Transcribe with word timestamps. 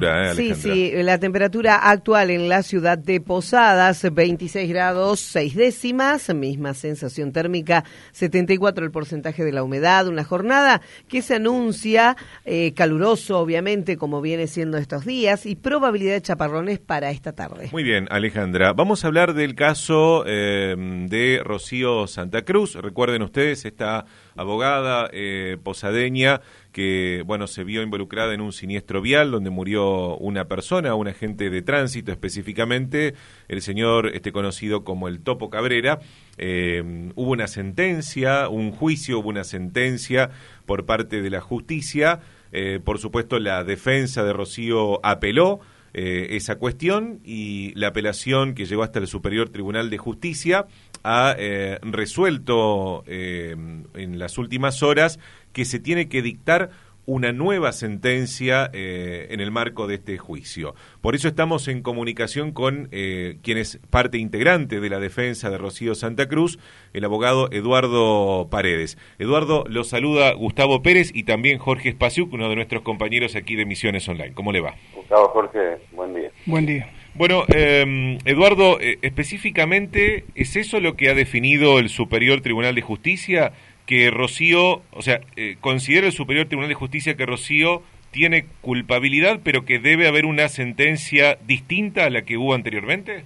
temperatura, 0.00 0.30
¿eh, 0.30 0.34
Sí, 0.34 0.54
sí, 0.54 0.92
la 1.02 1.18
temperatura 1.18 1.76
actual 1.76 2.30
en 2.30 2.48
la 2.48 2.62
ciudad 2.62 2.98
de 2.98 3.20
Posadas, 3.20 4.06
26 4.12 4.68
grados 4.68 5.20
6 5.20 5.54
décimas, 5.54 6.34
misma 6.34 6.74
sensación 6.74 7.32
térmica, 7.32 7.84
74 8.12 8.84
el 8.84 8.90
porcentaje 8.90 9.44
de 9.44 9.52
la 9.52 9.62
humedad, 9.62 10.06
una 10.08 10.24
jornada 10.24 10.80
que 11.08 11.22
se 11.22 11.36
anuncia 11.36 12.16
eh, 12.44 12.72
caluroso, 12.74 13.38
obviamente, 13.38 13.96
como 13.96 14.20
viene 14.20 14.46
siendo 14.46 14.78
estos 14.78 15.04
días, 15.04 15.46
y 15.46 15.56
probabilidad 15.56 16.14
de 16.14 16.22
chaparrones 16.22 16.78
para 16.78 17.10
esta 17.10 17.32
tarde. 17.32 17.68
Muy 17.72 17.82
bien, 17.82 18.06
Alejandra. 18.10 18.72
Vamos 18.72 19.04
a 19.04 19.08
hablar 19.08 19.34
del 19.34 19.54
caso 19.54 20.24
eh, 20.26 20.74
de 21.08 21.40
Rocío 21.42 22.06
Santa 22.06 22.42
Cruz. 22.42 22.74
Recuerden 22.74 23.22
ustedes, 23.22 23.64
esta 23.64 24.04
abogada 24.38 25.10
eh, 25.12 25.58
posadeña 25.62 26.40
que, 26.72 27.22
bueno, 27.26 27.46
se 27.48 27.64
vio 27.64 27.82
involucrada 27.82 28.32
en 28.34 28.40
un 28.40 28.52
siniestro 28.52 29.02
vial 29.02 29.32
donde 29.32 29.50
murió 29.50 30.16
una 30.16 30.46
persona, 30.46 30.94
un 30.94 31.08
agente 31.08 31.50
de 31.50 31.60
tránsito 31.62 32.12
específicamente, 32.12 33.14
el 33.48 33.62
señor 33.62 34.14
este 34.14 34.30
conocido 34.30 34.84
como 34.84 35.08
el 35.08 35.20
Topo 35.20 35.50
Cabrera. 35.50 35.98
Eh, 36.36 37.10
hubo 37.16 37.32
una 37.32 37.48
sentencia, 37.48 38.48
un 38.48 38.70
juicio, 38.70 39.18
hubo 39.18 39.28
una 39.28 39.44
sentencia 39.44 40.30
por 40.66 40.86
parte 40.86 41.20
de 41.20 41.30
la 41.30 41.40
justicia. 41.40 42.20
Eh, 42.52 42.80
por 42.82 42.98
supuesto, 42.98 43.38
la 43.38 43.64
defensa 43.64 44.22
de 44.22 44.32
Rocío 44.32 45.04
apeló 45.04 45.60
eh, 45.94 46.36
esa 46.36 46.56
cuestión 46.56 47.20
y 47.24 47.72
la 47.74 47.88
apelación 47.88 48.54
que 48.54 48.66
llegó 48.66 48.82
hasta 48.82 48.98
el 48.98 49.06
Superior 49.06 49.48
Tribunal 49.48 49.88
de 49.90 49.98
Justicia 49.98 50.66
ha 51.04 51.34
eh, 51.38 51.78
resuelto 51.82 53.04
eh, 53.06 53.56
en 53.94 54.18
las 54.18 54.38
últimas 54.38 54.82
horas 54.82 55.18
que 55.52 55.64
se 55.64 55.78
tiene 55.78 56.08
que 56.08 56.22
dictar 56.22 56.70
una 57.08 57.32
nueva 57.32 57.72
sentencia 57.72 58.68
eh, 58.74 59.28
en 59.30 59.40
el 59.40 59.50
marco 59.50 59.86
de 59.86 59.94
este 59.94 60.18
juicio. 60.18 60.74
Por 61.00 61.14
eso 61.14 61.26
estamos 61.26 61.66
en 61.66 61.80
comunicación 61.80 62.52
con 62.52 62.90
eh, 62.92 63.38
quien 63.42 63.56
es 63.56 63.80
parte 63.88 64.18
integrante 64.18 64.78
de 64.78 64.90
la 64.90 65.00
defensa 65.00 65.48
de 65.48 65.56
Rocío 65.56 65.94
Santa 65.94 66.28
Cruz, 66.28 66.58
el 66.92 67.06
abogado 67.06 67.48
Eduardo 67.50 68.48
Paredes. 68.50 68.98
Eduardo, 69.18 69.64
lo 69.68 69.84
saluda 69.84 70.34
Gustavo 70.34 70.82
Pérez 70.82 71.10
y 71.14 71.24
también 71.24 71.58
Jorge 71.58 71.88
Espaciuc, 71.88 72.30
uno 72.34 72.50
de 72.50 72.56
nuestros 72.56 72.82
compañeros 72.82 73.36
aquí 73.36 73.56
de 73.56 73.64
Misiones 73.64 74.06
Online. 74.06 74.34
¿Cómo 74.34 74.52
le 74.52 74.60
va? 74.60 74.74
Gustavo 74.94 75.28
Jorge, 75.28 75.78
buen 75.92 76.14
día. 76.14 76.30
Buen 76.44 76.66
día. 76.66 76.92
Bueno, 77.14 77.44
eh, 77.54 78.18
Eduardo, 78.24 78.78
eh, 78.80 78.98
específicamente, 79.02 80.24
¿es 80.34 80.54
eso 80.56 80.78
lo 80.80 80.94
que 80.94 81.08
ha 81.08 81.14
definido 81.14 81.78
el 81.78 81.88
Superior 81.88 82.40
Tribunal 82.40 82.74
de 82.74 82.82
Justicia? 82.82 83.52
Que 83.86 84.10
Rocío, 84.10 84.82
o 84.92 85.02
sea, 85.02 85.20
eh, 85.36 85.56
considera 85.60 86.06
el 86.06 86.12
Superior 86.12 86.46
Tribunal 86.46 86.68
de 86.68 86.74
Justicia 86.74 87.16
que 87.16 87.26
Rocío 87.26 87.82
tiene 88.10 88.46
culpabilidad, 88.60 89.40
pero 89.42 89.64
que 89.64 89.78
debe 89.78 90.06
haber 90.06 90.26
una 90.26 90.48
sentencia 90.48 91.38
distinta 91.46 92.04
a 92.04 92.10
la 92.10 92.22
que 92.22 92.36
hubo 92.36 92.54
anteriormente? 92.54 93.24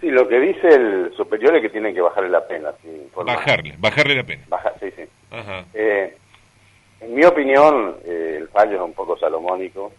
Sí, 0.00 0.08
lo 0.10 0.26
que 0.28 0.40
dice 0.40 0.68
el 0.68 1.12
superior 1.16 1.54
es 1.56 1.62
que 1.62 1.68
tienen 1.68 1.94
que 1.94 2.00
bajarle 2.00 2.30
la 2.30 2.46
pena. 2.46 2.70
sin 2.82 3.02
Bajarle, 3.24 3.74
bajarle 3.78 4.14
la 4.16 4.24
pena. 4.24 4.42
Baja- 4.48 4.72
sí, 4.80 4.86
sí. 4.96 5.02
Ajá. 5.30 5.64
Eh, 5.74 6.14
en 7.02 7.14
mi 7.14 7.24
opinión, 7.24 7.96
eh, 8.04 8.38
el 8.40 8.48
fallo 8.48 8.76
es 8.76 8.80
un 8.82 8.94
poco 8.94 9.18
salomónico, 9.18 9.92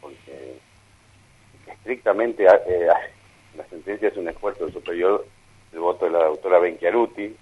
porque 0.00 0.54
estrictamente 1.84 2.44
eh, 2.44 2.88
la 3.56 3.64
sentencia 3.66 4.08
es 4.08 4.16
un 4.16 4.28
esfuerzo 4.28 4.64
del 4.64 4.72
superior, 4.72 5.24
el 5.72 5.78
voto 5.80 6.06
de 6.06 6.12
la 6.12 6.24
doctora 6.24 6.58
Benchiaruti, 6.58 7.36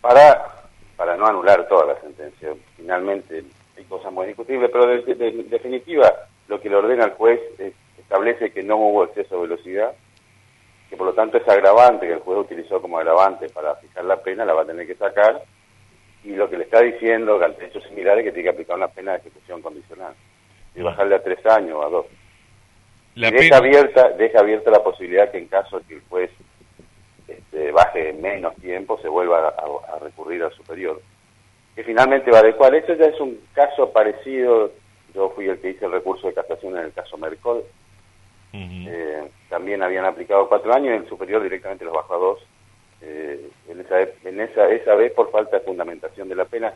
para, 0.00 0.44
para 0.96 1.16
no 1.16 1.26
anular 1.26 1.66
toda 1.68 1.86
la 1.94 2.00
sentencia. 2.00 2.50
Finalmente, 2.76 3.44
hay 3.76 3.84
cosas 3.84 4.12
muy 4.12 4.26
discutibles, 4.26 4.70
pero 4.70 4.86
de, 4.86 5.02
de- 5.02 5.14
de- 5.14 5.28
en 5.28 5.48
definitiva, 5.50 6.12
lo 6.48 6.60
que 6.60 6.68
le 6.68 6.76
ordena 6.76 7.04
el 7.04 7.12
juez 7.12 7.40
es- 7.58 7.74
establece 7.98 8.52
que 8.52 8.62
no 8.62 8.76
hubo 8.76 9.04
exceso 9.04 9.36
de 9.36 9.48
velocidad, 9.48 9.92
que 10.90 10.96
por 10.96 11.06
lo 11.06 11.14
tanto 11.14 11.38
es 11.38 11.48
agravante 11.48 12.06
que 12.06 12.12
el 12.14 12.20
juez 12.20 12.38
utilizó 12.40 12.82
como 12.82 12.98
agravante 12.98 13.48
para 13.48 13.76
fijar 13.76 14.04
la 14.04 14.20
pena, 14.22 14.44
la 14.44 14.52
va 14.52 14.62
a 14.62 14.66
tener 14.66 14.86
que 14.86 14.94
sacar, 14.96 15.42
y 16.24 16.30
lo 16.34 16.48
que 16.50 16.58
le 16.58 16.64
está 16.64 16.80
diciendo 16.80 17.38
que 17.38 17.44
ante 17.46 17.64
hechos 17.66 17.82
similares 17.84 18.22
que 18.24 18.30
tiene 18.32 18.44
que 18.44 18.54
aplicar 18.54 18.76
una 18.76 18.88
pena 18.88 19.12
de 19.12 19.18
ejecución 19.18 19.62
condicional 19.62 20.14
y 20.74 20.82
bajarle 20.82 21.14
a 21.16 21.22
tres 21.22 21.44
años 21.46 21.76
o 21.76 21.82
a 21.84 21.88
dos. 21.88 22.06
La 23.14 23.28
Y 23.28 23.32
deja 23.32 23.42
pena, 23.42 23.56
abierta, 23.58 24.08
deja 24.10 24.40
abierta 24.40 24.70
la 24.70 24.82
posibilidad 24.82 25.30
que 25.30 25.38
en 25.38 25.46
caso 25.46 25.80
de 25.80 25.86
que 25.86 25.94
el 25.94 26.02
juez 26.08 26.30
este, 27.28 27.70
baje 27.70 28.12
menos 28.14 28.54
tiempo 28.56 28.98
se 29.00 29.08
vuelva 29.08 29.48
a, 29.48 29.98
recurrir 29.98 30.42
al 30.42 30.52
superior. 30.52 31.00
Que 31.74 31.84
finalmente 31.84 32.30
va 32.30 32.38
a 32.38 32.40
adecuar. 32.40 32.74
Eso 32.74 32.94
ya 32.94 33.06
es 33.06 33.20
un 33.20 33.38
caso 33.54 33.92
parecido. 33.92 34.72
Yo 35.14 35.30
fui 35.30 35.46
el 35.48 35.58
que 35.60 35.70
hice 35.70 35.84
el 35.84 35.92
recurso 35.92 36.26
de 36.26 36.34
casación 36.34 36.76
en 36.76 36.84
el 36.84 36.92
caso 36.92 37.16
Mercol. 37.18 37.64
Eh, 38.54 39.30
también 39.48 39.82
habían 39.82 40.04
aplicado 40.04 40.48
cuatro 40.48 40.74
años 40.74 40.92
y 40.92 41.02
el 41.02 41.08
superior 41.08 41.42
directamente 41.42 41.84
los 41.84 41.94
bajó 41.94 42.14
a 42.14 42.18
dos. 42.18 42.38
Eh, 43.00 43.50
en 43.68 43.80
esa, 43.80 44.00
en 44.00 44.40
esa, 44.40 44.68
esa 44.70 44.94
vez 44.94 45.12
por 45.12 45.30
falta 45.30 45.58
de 45.58 45.64
fundamentación 45.64 46.28
de 46.28 46.36
la 46.36 46.44
pena. 46.44 46.72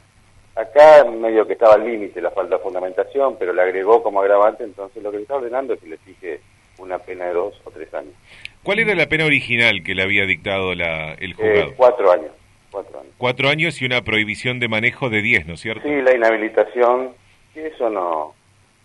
Acá 0.57 1.05
medio 1.05 1.47
que 1.47 1.53
estaba 1.53 1.75
al 1.75 1.85
límite 1.85 2.21
la 2.21 2.31
falta 2.31 2.57
de 2.57 2.63
fundamentación, 2.63 3.37
pero 3.39 3.53
le 3.53 3.61
agregó 3.63 4.03
como 4.03 4.21
agravante, 4.23 4.65
entonces 4.65 5.03
lo 5.03 5.11
que 5.11 5.19
le 5.19 5.23
está 5.25 5.37
ordenando 5.37 5.75
es 5.75 5.81
que 5.81 5.89
le 5.89 5.99
fije 5.99 6.41
una 6.79 6.99
pena 6.99 7.27
de 7.27 7.35
dos 7.35 7.61
o 7.65 7.71
tres 7.71 7.93
años. 7.93 8.15
¿Cuál 8.63 8.79
era 8.81 8.95
la 8.95 9.07
pena 9.07 9.27
original 9.27 9.83
que 9.85 9.95
le 9.95 10.03
había 10.03 10.25
dictado 10.25 10.75
la, 10.75 11.13
el 11.15 11.33
Eh, 11.33 11.35
juzgado? 11.35 11.75
cuatro 11.77 12.11
años. 12.11 12.31
Cuatro 12.71 13.01
años. 13.01 13.13
Cuatro 13.19 13.49
años 13.49 13.81
y 13.83 13.87
una 13.87 14.03
prohibición 14.03 14.59
de 14.59 14.69
manejo 14.69 15.09
de 15.11 15.23
diez, 15.23 15.47
¿no 15.47 15.55
es 15.55 15.61
cierto? 15.61 15.83
Sí, 15.87 15.95
la 16.03 16.15
inhabilitación, 16.15 17.13
que 17.55 17.67
eso 17.69 17.89
no, 17.91 18.35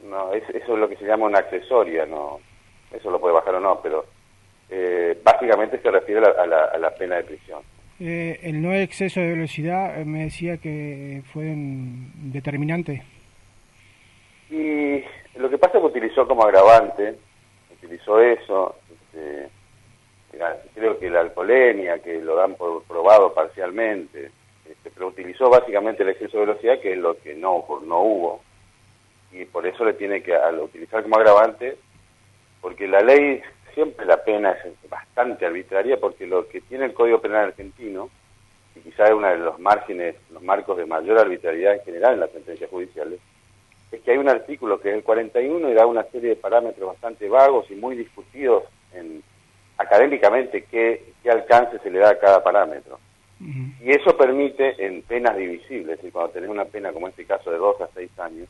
no 0.03 0.33
es, 0.33 0.43
eso 0.49 0.73
es 0.73 0.79
lo 0.79 0.89
que 0.89 0.97
se 0.97 1.05
llama 1.05 1.25
una 1.25 1.39
accesoria, 1.39 2.05
no, 2.05 2.39
eso 2.93 3.09
lo 3.09 3.19
puede 3.19 3.33
bajar 3.33 3.55
o 3.55 3.59
no, 3.61 3.79
pero 3.81 4.05
eh, 4.69 5.17
básicamente 5.23 5.79
se 5.81 5.89
refiere 5.91 6.19
a 6.19 6.23
la, 6.29 6.43
a 6.43 6.45
la- 6.47 6.65
a 6.65 6.77
la 6.77 6.89
pena 6.95 7.15
de 7.17 7.23
prisión. 7.23 7.61
Eh, 8.03 8.39
el 8.41 8.63
no 8.63 8.73
exceso 8.73 9.19
de 9.19 9.29
velocidad 9.29 10.01
eh, 10.01 10.05
me 10.05 10.23
decía 10.23 10.57
que 10.57 11.21
fue 11.31 11.53
determinante. 11.53 13.03
Y 14.49 15.03
lo 15.35 15.47
que 15.51 15.59
pasa 15.59 15.77
es 15.77 15.81
que 15.81 15.87
utilizó 15.87 16.27
como 16.27 16.43
agravante, 16.43 17.13
utilizó 17.71 18.19
eso, 18.19 18.75
este, 18.89 19.49
creo 20.73 20.97
que 20.97 21.11
la 21.11 21.19
alcoholemia, 21.19 21.99
que 21.99 22.19
lo 22.19 22.35
dan 22.35 22.55
por 22.55 22.81
probado 22.85 23.35
parcialmente, 23.35 24.31
este, 24.67 24.89
pero 24.89 25.09
utilizó 25.09 25.51
básicamente 25.51 26.01
el 26.01 26.09
exceso 26.09 26.39
de 26.39 26.47
velocidad, 26.47 26.79
que 26.79 26.93
es 26.93 26.97
lo 26.97 27.15
que 27.19 27.35
no, 27.35 27.63
no 27.85 28.01
hubo, 28.01 28.41
y 29.31 29.45
por 29.45 29.67
eso 29.67 29.85
le 29.85 29.93
tiene 29.93 30.23
que, 30.23 30.35
al 30.35 30.59
utilizar 30.59 31.03
como 31.03 31.17
agravante, 31.17 31.77
porque 32.61 32.87
la 32.87 33.01
ley, 33.01 33.43
siempre 33.73 34.05
la 34.05 34.23
pena 34.23 34.51
es 34.51 34.89
bastante 34.89 35.45
arbitraria, 35.45 35.97
porque 35.99 36.27
lo 36.27 36.47
que 36.47 36.61
tiene 36.61 36.85
el 36.85 36.93
Código 36.93 37.21
Penal 37.21 37.47
argentino, 37.47 38.09
y 38.75 38.79
quizá 38.79 39.05
es 39.05 39.11
uno 39.11 39.27
de 39.27 39.37
los 39.37 39.59
márgenes, 39.59 40.15
los 40.31 40.41
marcos 40.41 40.77
de 40.77 40.85
mayor 40.85 41.19
arbitrariedad 41.19 41.75
en 41.75 41.81
general 41.81 42.13
en 42.15 42.19
las 42.21 42.31
sentencias 42.31 42.69
judiciales, 42.69 43.19
es 43.91 44.01
que 44.01 44.11
hay 44.11 44.17
un 44.17 44.29
artículo 44.29 44.79
que 44.79 44.89
es 44.89 44.95
el 44.95 45.03
41 45.03 45.69
y 45.69 45.73
da 45.73 45.85
una 45.85 46.03
serie 46.03 46.29
de 46.29 46.35
parámetros 46.37 46.87
bastante 46.87 47.27
vagos 47.27 47.69
y 47.69 47.75
muy 47.75 47.95
discutidos 47.97 48.63
en, 48.93 49.21
académicamente 49.81 50.63
qué, 50.63 51.13
qué 51.21 51.31
alcance 51.31 51.79
se 51.79 51.89
le 51.89 51.99
da 51.99 52.11
a 52.11 52.19
cada 52.19 52.43
parámetro. 52.43 52.99
Y 53.83 53.89
eso 53.89 54.15
permite 54.15 54.85
en 54.85 55.01
penas 55.01 55.35
divisibles, 55.35 55.93
es 55.93 55.97
decir, 55.97 56.11
cuando 56.11 56.31
tenés 56.31 56.49
una 56.49 56.65
pena 56.65 56.93
como 56.93 57.07
este 57.07 57.25
caso 57.25 57.49
de 57.49 57.57
dos 57.57 57.81
a 57.81 57.89
seis 57.95 58.11
años, 58.19 58.47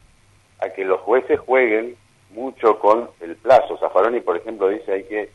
a 0.59 0.67
que 0.69 0.83
los 0.83 0.99
jueces 0.99 1.39
jueguen 1.39 1.95
mucho 2.34 2.80
con 2.80 3.09
el 3.19 3.36
plazo. 3.36 3.78
Zaffaroni, 3.78 4.22
por 4.22 4.38
ejemplo, 4.38 4.69
dice 4.69 4.94
hay 4.94 5.03
que 5.03 5.30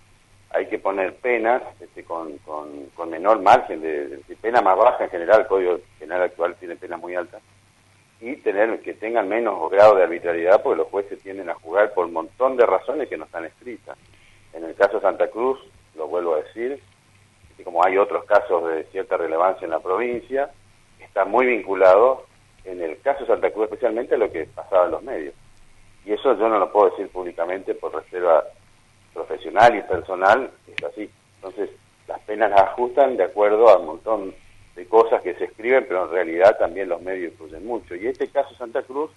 hay 0.50 0.66
que 0.68 0.78
poner 0.78 1.14
penas 1.16 1.62
este, 1.80 2.04
con, 2.04 2.38
con, 2.38 3.10
menor 3.10 3.42
margen, 3.42 3.82
de, 3.82 4.22
pena 4.40 4.62
más 4.62 4.76
baja 4.76 5.04
en 5.04 5.10
general, 5.10 5.40
el 5.40 5.46
Código 5.46 5.80
Penal 5.98 6.22
actual 6.22 6.56
tiene 6.56 6.76
penas 6.76 7.00
muy 7.00 7.14
altas, 7.14 7.42
y 8.20 8.36
tener 8.36 8.80
que 8.80 8.94
tengan 8.94 9.28
menos 9.28 9.70
grado 9.70 9.96
de 9.96 10.04
arbitrariedad 10.04 10.62
porque 10.62 10.78
los 10.78 10.88
jueces 10.88 11.20
tienden 11.20 11.50
a 11.50 11.54
jugar 11.54 11.92
por 11.92 12.06
un 12.06 12.14
montón 12.14 12.56
de 12.56 12.64
razones 12.64 13.08
que 13.08 13.18
no 13.18 13.24
están 13.24 13.44
escritas. 13.44 13.98
En 14.54 14.64
el 14.64 14.74
caso 14.74 14.94
de 14.94 15.02
Santa 15.02 15.28
Cruz, 15.28 15.58
lo 15.94 16.08
vuelvo 16.08 16.34
a 16.34 16.42
decir, 16.42 16.80
y 17.58 17.62
como 17.62 17.84
hay 17.84 17.98
otros 17.98 18.24
casos 18.24 18.66
de 18.68 18.84
cierta 18.84 19.16
relevancia 19.16 19.66
en 19.66 19.72
la 19.72 19.80
provincia, 19.80 20.50
está 20.98 21.24
muy 21.26 21.46
vinculado, 21.46 22.24
en 22.64 22.80
el 22.80 22.98
caso 23.00 23.20
de 23.20 23.26
Santa 23.26 23.50
Cruz 23.50 23.64
especialmente, 23.64 24.14
a 24.14 24.18
lo 24.18 24.32
que 24.32 24.46
pasaba 24.46 24.86
en 24.86 24.90
los 24.92 25.02
medios. 25.02 25.34
Y 26.06 26.12
eso 26.12 26.38
yo 26.38 26.48
no 26.48 26.60
lo 26.60 26.70
puedo 26.70 26.90
decir 26.90 27.08
públicamente 27.08 27.74
por 27.74 27.92
reserva 27.92 28.44
profesional 29.12 29.76
y 29.76 29.82
personal, 29.82 30.50
es 30.68 30.84
así. 30.84 31.10
Entonces, 31.36 31.70
las 32.06 32.20
penas 32.20 32.50
las 32.50 32.60
ajustan 32.62 33.16
de 33.16 33.24
acuerdo 33.24 33.68
a 33.68 33.78
un 33.78 33.86
montón 33.86 34.34
de 34.76 34.86
cosas 34.86 35.20
que 35.22 35.34
se 35.34 35.44
escriben, 35.44 35.84
pero 35.88 36.04
en 36.04 36.12
realidad 36.12 36.56
también 36.58 36.90
los 36.90 37.02
medios 37.02 37.32
influyen 37.32 37.66
mucho. 37.66 37.96
Y 37.96 38.06
este 38.06 38.28
caso 38.28 38.54
Santa 38.54 38.82
Cruz, 38.82 39.10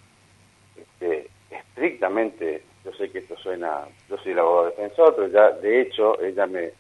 este, 0.75 1.30
estrictamente, 1.51 2.63
yo 2.83 2.91
sé 2.94 3.12
que 3.12 3.19
esto 3.19 3.38
suena, 3.38 3.81
yo 4.09 4.18
soy 4.18 4.31
el 4.31 4.39
abogado 4.39 4.69
defensor, 4.71 5.15
pero 5.15 5.27
ya 5.27 5.51
de 5.51 5.81
hecho 5.81 6.19
ella 6.21 6.47
me, 6.47 6.71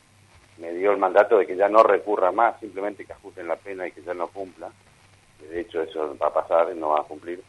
me 0.57 0.73
dio 0.73 0.91
el 0.91 0.97
mandato 0.97 1.37
de 1.37 1.45
que 1.45 1.55
ya 1.55 1.69
no 1.69 1.83
recurra 1.83 2.31
más, 2.31 2.59
simplemente 2.59 3.05
que 3.05 3.13
ajusten 3.13 3.47
la 3.47 3.57
pena 3.57 3.85
y 3.85 3.91
que 3.91 4.01
ya 4.01 4.15
no 4.15 4.27
cumpla. 4.27 4.71
De 5.39 5.61
hecho 5.61 5.83
eso 5.83 6.17
va 6.17 6.27
a 6.27 6.33
pasar, 6.33 6.75
no 6.75 6.89
va 6.89 7.01
a 7.01 7.03
cumplir. 7.03 7.43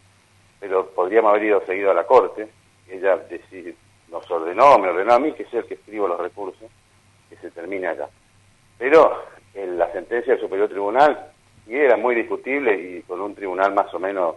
Pero 0.60 0.90
podríamos 0.90 1.30
haber 1.30 1.44
ido 1.44 1.64
seguido 1.66 1.90
a 1.90 1.94
la 1.94 2.06
corte, 2.06 2.48
ella 2.88 3.16
decide, 3.16 3.74
nos 4.10 4.30
ordenó, 4.30 4.78
me 4.78 4.88
ordenó 4.88 5.14
a 5.14 5.18
mí, 5.18 5.32
que 5.32 5.46
sea 5.46 5.60
el 5.60 5.66
que 5.66 5.74
escribo 5.74 6.06
los 6.06 6.20
recursos, 6.20 6.70
que 7.28 7.36
se 7.36 7.50
termine 7.50 7.86
allá. 7.86 8.08
Pero 8.78 9.24
en 9.54 9.78
la 9.78 9.90
sentencia 9.92 10.34
del 10.34 10.42
Superior 10.42 10.68
Tribunal, 10.68 11.32
y 11.66 11.76
era 11.76 11.96
muy 11.96 12.14
discutible 12.14 12.74
y 12.74 13.02
con 13.02 13.20
un 13.20 13.34
tribunal 13.34 13.72
más 13.74 13.92
o 13.94 13.98
menos 13.98 14.36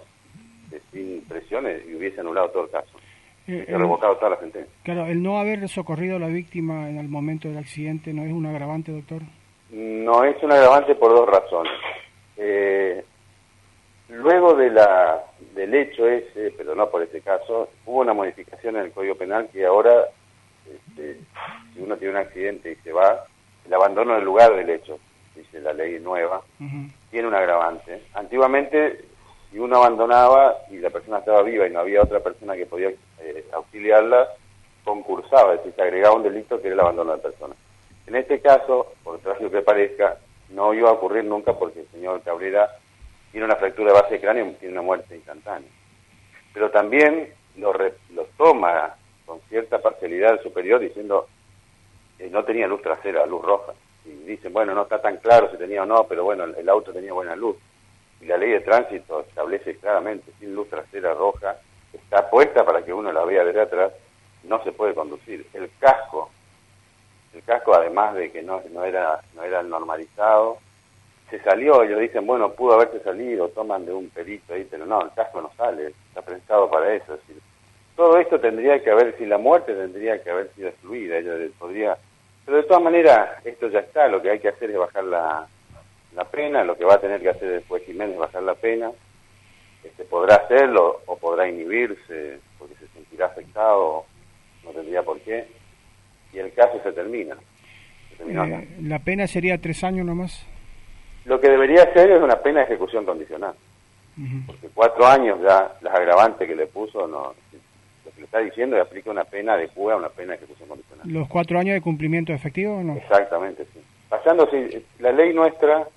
eh, 0.71 0.79
sin 0.91 1.21
presiones, 1.27 1.83
y 1.87 1.95
hubiese 1.95 2.21
anulado 2.21 2.49
todo 2.49 2.63
el 2.65 2.69
caso. 2.69 2.97
Eh, 3.45 3.65
revocado 3.67 4.15
toda 4.15 4.31
la 4.31 4.39
sentencia. 4.39 4.71
Claro, 4.83 5.05
el 5.05 5.21
no 5.21 5.37
haber 5.37 5.67
socorrido 5.67 6.15
a 6.15 6.19
la 6.19 6.27
víctima 6.27 6.89
en 6.89 6.97
el 6.97 7.09
momento 7.09 7.49
del 7.49 7.57
accidente 7.57 8.13
no 8.13 8.23
es 8.23 8.31
un 8.31 8.45
agravante, 8.45 8.93
doctor. 8.93 9.21
No 9.69 10.23
es 10.23 10.41
un 10.41 10.51
agravante 10.53 10.95
por 10.95 11.11
dos 11.11 11.27
razones. 11.27 11.73
Eh, 12.37 13.03
luego 14.07 14.53
de 14.53 14.69
la, 14.69 15.23
del 15.53 15.73
hecho 15.73 16.07
ese, 16.07 16.53
pero 16.57 16.75
no 16.75 16.89
por 16.89 17.01
este 17.03 17.21
caso, 17.21 17.69
hubo 17.85 18.01
una 18.01 18.13
modificación 18.13 18.75
en 18.75 18.83
el 18.83 18.91
Código 18.91 19.15
Penal 19.15 19.49
que 19.49 19.65
ahora, 19.65 20.09
este, 20.65 21.19
si 21.73 21.81
uno 21.81 21.97
tiene 21.97 22.15
un 22.15 22.19
accidente 22.19 22.71
y 22.71 22.75
se 22.77 22.91
va, 22.91 23.25
el 23.65 23.73
abandono 23.73 24.15
del 24.15 24.25
lugar 24.25 24.55
del 24.55 24.69
hecho, 24.69 24.99
dice 25.35 25.59
la 25.61 25.73
ley 25.73 25.99
nueva, 25.99 26.41
tiene 27.09 27.27
un 27.27 27.35
agravante. 27.35 28.03
Antiguamente, 28.13 29.05
si 29.51 29.59
uno 29.59 29.77
abandonaba 29.77 30.57
y 30.69 30.77
la 30.77 30.89
persona 30.89 31.19
estaba 31.19 31.43
viva 31.43 31.67
y 31.67 31.71
no 31.71 31.79
había 31.79 32.01
otra 32.01 32.19
persona 32.19 32.55
que 32.55 32.65
podía 32.65 32.89
eh, 33.19 33.45
auxiliarla, 33.53 34.27
concursaba, 34.83 35.53
es 35.53 35.59
decir, 35.59 35.73
se 35.75 35.81
agregaba 35.81 36.15
un 36.15 36.23
delito 36.23 36.59
que 36.59 36.67
era 36.67 36.73
el 36.73 36.79
abandono 36.81 37.13
de 37.13 37.21
persona. 37.21 37.55
En 38.05 38.15
este 38.15 38.41
caso, 38.41 38.93
por 39.03 39.19
trágico 39.19 39.49
que 39.49 39.61
parezca, 39.61 40.17
no 40.49 40.73
iba 40.73 40.89
a 40.89 40.93
ocurrir 40.93 41.23
nunca 41.23 41.53
porque 41.53 41.81
el 41.81 41.87
señor 41.87 42.21
Cabrera 42.21 42.69
tiene 43.33 43.45
una 43.45 43.55
fractura 43.55 43.91
de 43.91 43.99
base 43.99 44.13
de 44.13 44.21
cráneo 44.21 44.53
tiene 44.59 44.73
una 44.73 44.83
muerte 44.83 45.15
instantánea. 45.15 45.67
Pero 46.53 46.69
también 46.69 47.33
lo, 47.57 47.73
re- 47.73 47.95
lo 48.13 48.25
toma 48.37 48.95
con 49.25 49.41
cierta 49.49 49.81
parcialidad 49.81 50.33
el 50.33 50.43
superior 50.43 50.79
diciendo 50.79 51.27
que 52.15 52.29
no 52.29 52.45
tenía 52.45 52.67
luz 52.67 52.83
trasera, 52.83 53.25
luz 53.25 53.43
roja. 53.43 53.73
Y 54.05 54.11
dicen, 54.27 54.53
bueno, 54.53 54.75
no 54.75 54.83
está 54.83 55.01
tan 55.01 55.17
claro 55.17 55.49
si 55.49 55.57
tenía 55.57 55.81
o 55.81 55.85
no, 55.87 56.03
pero 56.03 56.23
bueno, 56.23 56.43
el, 56.43 56.69
auto 56.69 56.93
tenía 56.93 57.11
buena 57.11 57.35
luz. 57.35 57.57
Y 58.21 58.25
la 58.25 58.37
ley 58.37 58.51
de 58.51 58.59
tránsito 58.59 59.21
establece 59.21 59.77
claramente, 59.77 60.31
sin 60.39 60.53
luz 60.53 60.69
trasera 60.69 61.15
roja, 61.15 61.55
está 61.91 62.29
puesta 62.29 62.63
para 62.63 62.85
que 62.85 62.93
uno 62.93 63.11
la 63.11 63.25
vea 63.25 63.43
desde 63.43 63.61
atrás, 63.61 63.93
no 64.43 64.63
se 64.63 64.73
puede 64.73 64.93
conducir. 64.93 65.47
El 65.53 65.71
casco, 65.79 66.29
el 67.33 67.41
casco 67.41 67.73
además 67.73 68.13
de 68.13 68.31
que 68.31 68.43
no, 68.43 68.61
no 68.71 68.83
era 68.83 69.21
no 69.33 69.41
era 69.41 69.63
normalizado, 69.63 70.59
se 71.33 71.39
salió, 71.39 71.81
ellos 71.81 71.99
dicen, 71.99 72.27
bueno, 72.27 72.51
pudo 72.53 72.75
haberse 72.75 72.99
salido, 72.99 73.49
toman 73.49 73.87
de 73.87 73.91
un 73.91 74.07
perito 74.09 74.53
ahí, 74.53 74.67
pero 74.69 74.85
no, 74.85 75.01
el 75.01 75.11
casco 75.15 75.41
no 75.41 75.49
sale, 75.57 75.87
está 75.87 76.21
pensado 76.21 76.69
para 76.69 76.93
eso. 76.93 77.15
es 77.15 77.21
decir, 77.21 77.41
todo 77.95 78.19
esto 78.19 78.39
tendría 78.39 78.83
que 78.83 78.91
haber, 78.91 79.17
si 79.17 79.25
la 79.25 79.39
muerte 79.39 79.73
tendría 79.73 80.21
que 80.21 80.29
haber 80.29 80.53
sido 80.53 80.69
excluida, 80.69 81.17
ella 81.17 81.33
podría... 81.57 81.97
Pero 82.45 82.57
de 82.57 82.63
todas 82.63 82.83
maneras, 82.83 83.43
esto 83.45 83.67
ya 83.69 83.79
está, 83.79 84.07
lo 84.09 84.21
que 84.21 84.29
hay 84.29 84.39
que 84.39 84.49
hacer 84.49 84.69
es 84.69 84.77
bajar 84.77 85.05
la, 85.05 85.47
la 86.15 86.23
pena, 86.25 86.63
lo 86.63 86.77
que 86.77 86.85
va 86.85 86.95
a 86.95 87.01
tener 87.01 87.19
que 87.19 87.29
hacer 87.29 87.49
después 87.49 87.83
Jiménez 87.83 88.13
es 88.13 88.19
bajar 88.19 88.43
la 88.43 88.53
pena, 88.53 88.91
este, 89.83 90.03
podrá 90.03 90.35
hacerlo 90.35 91.01
o 91.07 91.17
podrá 91.17 91.49
inhibirse 91.49 92.37
porque 92.59 92.75
se 92.75 92.87
sentirá 92.89 93.25
afectado, 93.25 94.05
no 94.63 94.69
tendría 94.69 95.01
por 95.01 95.19
qué, 95.21 95.47
y 96.31 96.37
el 96.37 96.53
caso 96.53 96.79
se 96.83 96.91
termina. 96.91 97.35
Eh, 98.19 98.67
la 98.83 98.99
pena 98.99 99.25
sería 99.25 99.57
tres 99.57 99.83
años 99.83 100.05
nomás. 100.05 100.52
Lo 101.25 101.39
que 101.39 101.49
debería 101.49 101.91
ser 101.93 102.11
es 102.11 102.21
una 102.21 102.37
pena 102.41 102.59
de 102.59 102.65
ejecución 102.65 103.05
condicional, 103.05 103.53
porque 104.45 104.67
cuatro 104.73 105.05
años 105.07 105.39
ya 105.41 105.73
las 105.81 105.93
agravantes 105.95 106.47
que 106.47 106.55
le 106.55 106.67
puso, 106.67 107.07
no, 107.07 107.33
lo 108.05 108.11
que 108.11 108.19
le 108.19 108.25
está 108.25 108.39
diciendo 108.39 108.75
es 108.75 108.81
aplica 108.81 109.09
una 109.09 109.23
pena 109.23 109.55
de 109.57 109.69
a 109.75 109.95
una 109.95 110.09
pena 110.09 110.31
de 110.31 110.37
ejecución 110.37 110.69
condicional. 110.69 111.07
¿Los 111.09 111.27
cuatro 111.27 111.59
años 111.59 111.73
de 111.75 111.81
cumplimiento 111.81 112.33
efectivo 112.33 112.77
o 112.77 112.83
no? 112.83 112.95
Exactamente, 112.95 113.65
sí. 113.73 113.79
Pasando, 114.09 114.47
sí, 114.51 114.85
la 114.99 115.11
ley 115.11 115.33
nuestra, 115.33 115.87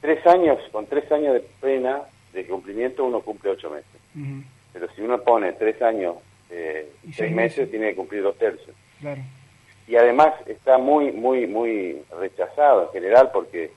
tres 0.00 0.26
años, 0.26 0.58
con 0.72 0.86
tres 0.86 1.10
años 1.12 1.34
de 1.34 1.40
pena 1.60 2.00
de 2.32 2.46
cumplimiento 2.46 3.04
uno 3.04 3.20
cumple 3.20 3.50
ocho 3.50 3.70
meses. 3.70 3.86
Pero 4.72 4.88
si 4.94 5.02
uno 5.02 5.20
pone 5.20 5.52
tres 5.52 5.80
años 5.82 6.16
eh, 6.50 6.88
Y 7.02 7.06
seis 7.06 7.16
seis 7.16 7.32
meses, 7.32 7.58
meses. 7.58 7.70
tiene 7.70 7.90
que 7.90 7.96
cumplir 7.96 8.22
dos 8.22 8.36
tercios. 8.38 8.74
Claro. 9.00 9.20
Y 9.88 9.96
además 9.96 10.32
está 10.46 10.78
muy, 10.78 11.12
muy, 11.12 11.46
muy 11.46 12.02
rechazado 12.18 12.84
en 12.84 12.88
general 12.92 13.30
porque 13.32 13.70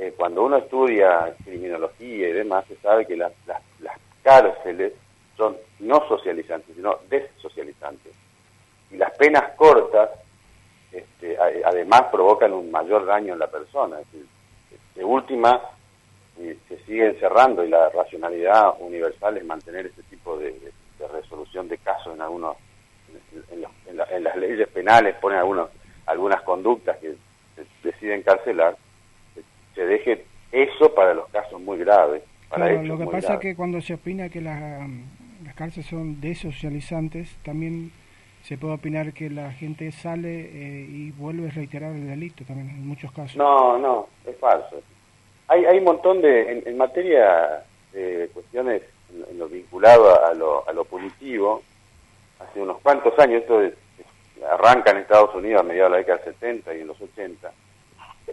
eh, 0.00 0.14
cuando 0.16 0.42
uno 0.44 0.56
estudia 0.56 1.34
criminología 1.44 2.28
y 2.28 2.32
demás, 2.32 2.64
se 2.66 2.76
sabe 2.76 3.06
que 3.06 3.16
las, 3.16 3.32
las, 3.46 3.62
las 3.80 3.96
cárceles 4.22 4.94
son 5.36 5.56
no 5.80 6.06
socializantes, 6.08 6.74
sino 6.74 6.98
desocializantes. 7.08 8.12
Y 8.90 8.96
las 8.96 9.16
penas 9.16 9.52
cortas, 9.56 10.10
este, 10.90 11.36
además, 11.64 12.02
provocan 12.10 12.52
un 12.52 12.70
mayor 12.70 13.06
daño 13.06 13.34
en 13.34 13.38
la 13.38 13.46
persona. 13.46 14.00
Es 14.00 14.06
decir, 14.12 14.26
de 14.94 15.04
última, 15.04 15.60
se 16.36 16.78
sigue 16.84 17.06
encerrando 17.06 17.62
y 17.64 17.68
la 17.68 17.90
racionalidad 17.90 18.74
universal 18.80 19.36
es 19.36 19.44
mantener 19.44 19.86
ese 19.86 20.02
tipo 20.04 20.36
de, 20.38 20.72
resolución 21.12 21.68
de 21.68 21.78
casos 21.78 22.14
en 22.14 22.20
algunos 22.20 22.56
en, 23.52 23.64
en 23.88 23.96
la- 23.96 24.04
en 24.10 24.22
las 24.24 24.36
leyes 24.36 24.68
penales 24.68 25.16
ponen 25.16 25.38
algunos 25.38 25.70
algunas 26.06 26.42
conductas 26.42 26.98
que 26.98 27.14
deciden 27.82 28.18
encarcelar 28.20 28.76
que 28.76 28.89
se 29.80 29.86
deje 29.86 30.24
eso 30.52 30.94
para 30.94 31.14
los 31.14 31.26
casos 31.30 31.58
muy 31.60 31.78
graves 31.78 32.22
para 32.50 32.66
Claro, 32.66 32.82
lo 32.82 32.98
que 32.98 33.06
pasa 33.06 33.34
es 33.34 33.40
que 33.40 33.54
cuando 33.56 33.80
se 33.80 33.94
opina 33.94 34.28
que 34.28 34.40
las, 34.42 34.60
las 35.44 35.54
cárceles 35.54 35.88
son 35.88 36.20
desocializantes, 36.20 37.34
también 37.44 37.92
se 38.42 38.58
puede 38.58 38.74
opinar 38.74 39.12
que 39.12 39.30
la 39.30 39.52
gente 39.52 39.90
sale 39.92 40.40
eh, 40.52 40.86
y 40.88 41.10
vuelve 41.12 41.48
a 41.48 41.50
reiterar 41.52 41.92
el 41.92 42.06
delito 42.08 42.44
también 42.44 42.68
en 42.70 42.86
muchos 42.86 43.10
casos. 43.12 43.36
No, 43.36 43.78
no, 43.78 44.08
es 44.26 44.36
falso. 44.38 44.82
Hay, 45.48 45.64
hay 45.64 45.78
un 45.78 45.84
montón 45.84 46.20
de, 46.20 46.52
en, 46.52 46.62
en 46.66 46.76
materia 46.76 47.62
de 47.92 48.28
cuestiones 48.34 48.82
en, 49.14 49.24
en 49.30 49.38
lo 49.38 49.48
vinculado 49.48 50.24
a, 50.26 50.34
lo, 50.34 50.68
a 50.68 50.72
lo 50.72 50.84
punitivo, 50.84 51.62
hace 52.40 52.60
unos 52.60 52.80
cuantos 52.80 53.18
años, 53.18 53.42
esto 53.42 53.62
es- 53.62 53.74
es- 53.98 54.42
arranca 54.44 54.90
en 54.90 54.98
Estados 54.98 55.34
Unidos 55.34 55.60
a 55.60 55.64
mediados 55.64 55.92
de 55.92 55.98
la 55.98 56.04
década 56.04 56.18
del 56.24 56.34
70 56.34 56.74
y 56.74 56.80
en 56.80 56.86
los 56.88 57.00
80, 57.00 57.48
es 57.48 57.54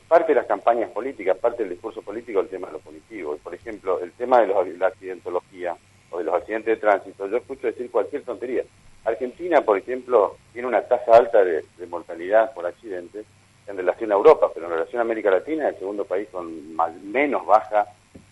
parte 0.08 0.32
de 0.34 0.36
las 0.36 0.46
campañas 0.46 0.90
políticas, 0.92 1.38
parte 1.38 1.64
del 1.64 1.72
discurso 1.74 2.02
político 2.02 2.40
el 2.40 2.48
tema 2.50 2.68
de 2.68 2.74
lo 2.74 2.80
punitivo. 2.80 3.38
Por 3.38 3.54
ejemplo, 3.54 4.00
el 4.00 4.12
tema 4.14 4.42
de 4.42 4.48
los- 4.48 4.68
la 4.78 4.88
accidentología 4.88 5.76
o 6.12 6.18
de 6.20 6.24
los 6.24 6.36
accidentes 6.36 6.76
de 6.76 6.82
tránsito, 6.82 7.28
yo 7.28 7.38
escucho 7.38 7.68
decir 7.68 7.90
cualquier 7.92 8.24
tontería. 8.24 8.64
Argentina, 9.06 9.62
por 9.62 9.78
ejemplo, 9.78 10.38
tiene 10.54 10.68
una 10.68 10.82
tasa 10.82 11.16
alta 11.16 11.44
de, 11.44 11.64
de 11.78 11.88
mortalidad 11.88 12.54
por 12.54 12.66
accidentes 12.66 13.26
en 13.68 13.78
relación 13.78 14.12
a 14.12 14.16
Europa, 14.16 14.50
pero 14.54 14.66
en 14.68 14.74
relación 14.74 15.00
a 15.00 15.04
América 15.04 15.30
Latina 15.32 15.68
es 15.68 15.74
el 15.76 15.80
segundo 15.80 16.06
país 16.06 16.28
con 16.32 16.74
más- 16.76 16.96
menos 17.02 17.46
baja, 17.46 17.86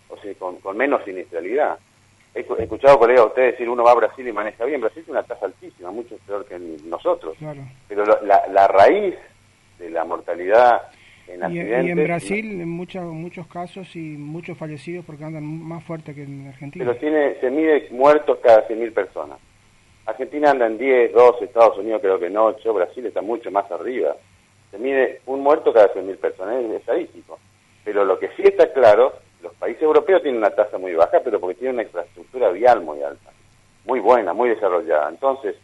o 0.09 0.17
sea, 0.17 0.33
con, 0.35 0.57
con 0.57 0.77
menos 0.77 1.03
siniestralidad. 1.03 1.77
He, 2.33 2.45
escu- 2.45 2.57
he 2.59 2.63
escuchado 2.63 2.99
colegas 2.99 3.23
a 3.23 3.27
ustedes 3.27 3.51
decir 3.53 3.69
uno 3.69 3.83
va 3.83 3.91
a 3.91 3.95
Brasil 3.95 4.27
y 4.27 4.31
maneja 4.33 4.65
bien. 4.65 4.81
Brasil 4.81 5.03
tiene 5.03 5.19
una 5.19 5.27
tasa 5.27 5.45
altísima, 5.45 5.91
mucho 5.91 6.17
peor 6.27 6.45
que 6.45 6.57
nosotros. 6.59 7.35
Claro. 7.37 7.61
Pero 7.87 8.05
la, 8.23 8.47
la 8.47 8.67
raíz 8.67 9.15
de 9.79 9.89
la 9.89 10.03
mortalidad 10.05 10.83
en 11.27 11.51
Y, 11.51 11.57
y 11.59 11.91
en 11.91 12.03
Brasil, 12.03 12.61
en 12.61 12.69
muchos 12.69 13.03
muchos 13.03 13.47
casos 13.47 13.95
y 13.95 13.99
muchos 13.99 14.57
fallecidos 14.57 15.05
porque 15.05 15.23
andan 15.23 15.43
más 15.45 15.83
fuerte 15.83 16.13
que 16.13 16.23
en 16.23 16.47
Argentina. 16.47 16.85
Pero 16.85 16.97
tiene, 16.97 17.35
se 17.39 17.49
mide 17.49 17.87
muertos 17.91 18.39
cada 18.41 18.67
100.000 18.67 18.93
personas. 18.93 19.39
Argentina 20.05 20.51
anda 20.51 20.67
en 20.67 20.77
10, 20.77 21.13
12, 21.13 21.45
Estados 21.45 21.77
Unidos 21.77 22.01
creo 22.01 22.19
que 22.19 22.27
en 22.27 22.37
8, 22.37 22.73
Brasil 22.73 23.05
está 23.05 23.21
mucho 23.21 23.49
más 23.51 23.69
arriba. 23.71 24.15
Se 24.71 24.77
mide 24.77 25.21
un 25.25 25.41
muerto 25.41 25.73
cada 25.73 25.93
100.000 25.93 26.17
personas, 26.17 26.63
es 26.63 26.71
estadístico. 26.71 27.39
Pero 27.83 28.05
lo 28.05 28.19
que 28.19 28.29
sí 28.35 28.43
está 28.43 28.71
claro, 28.71 29.13
los 29.41 29.53
países 29.55 29.81
europeos 29.81 30.21
tienen 30.21 30.39
una 30.39 30.51
tasa 30.51 30.77
muy 30.77 30.93
baja, 30.93 31.21
pero 31.23 31.39
porque 31.39 31.55
tienen 31.55 31.75
una 31.75 31.83
infraestructura 31.83 32.49
vial 32.49 32.81
muy 32.81 33.01
alta, 33.01 33.31
muy 33.85 33.99
buena, 33.99 34.33
muy 34.33 34.49
desarrollada. 34.49 35.09
Entonces, 35.09 35.55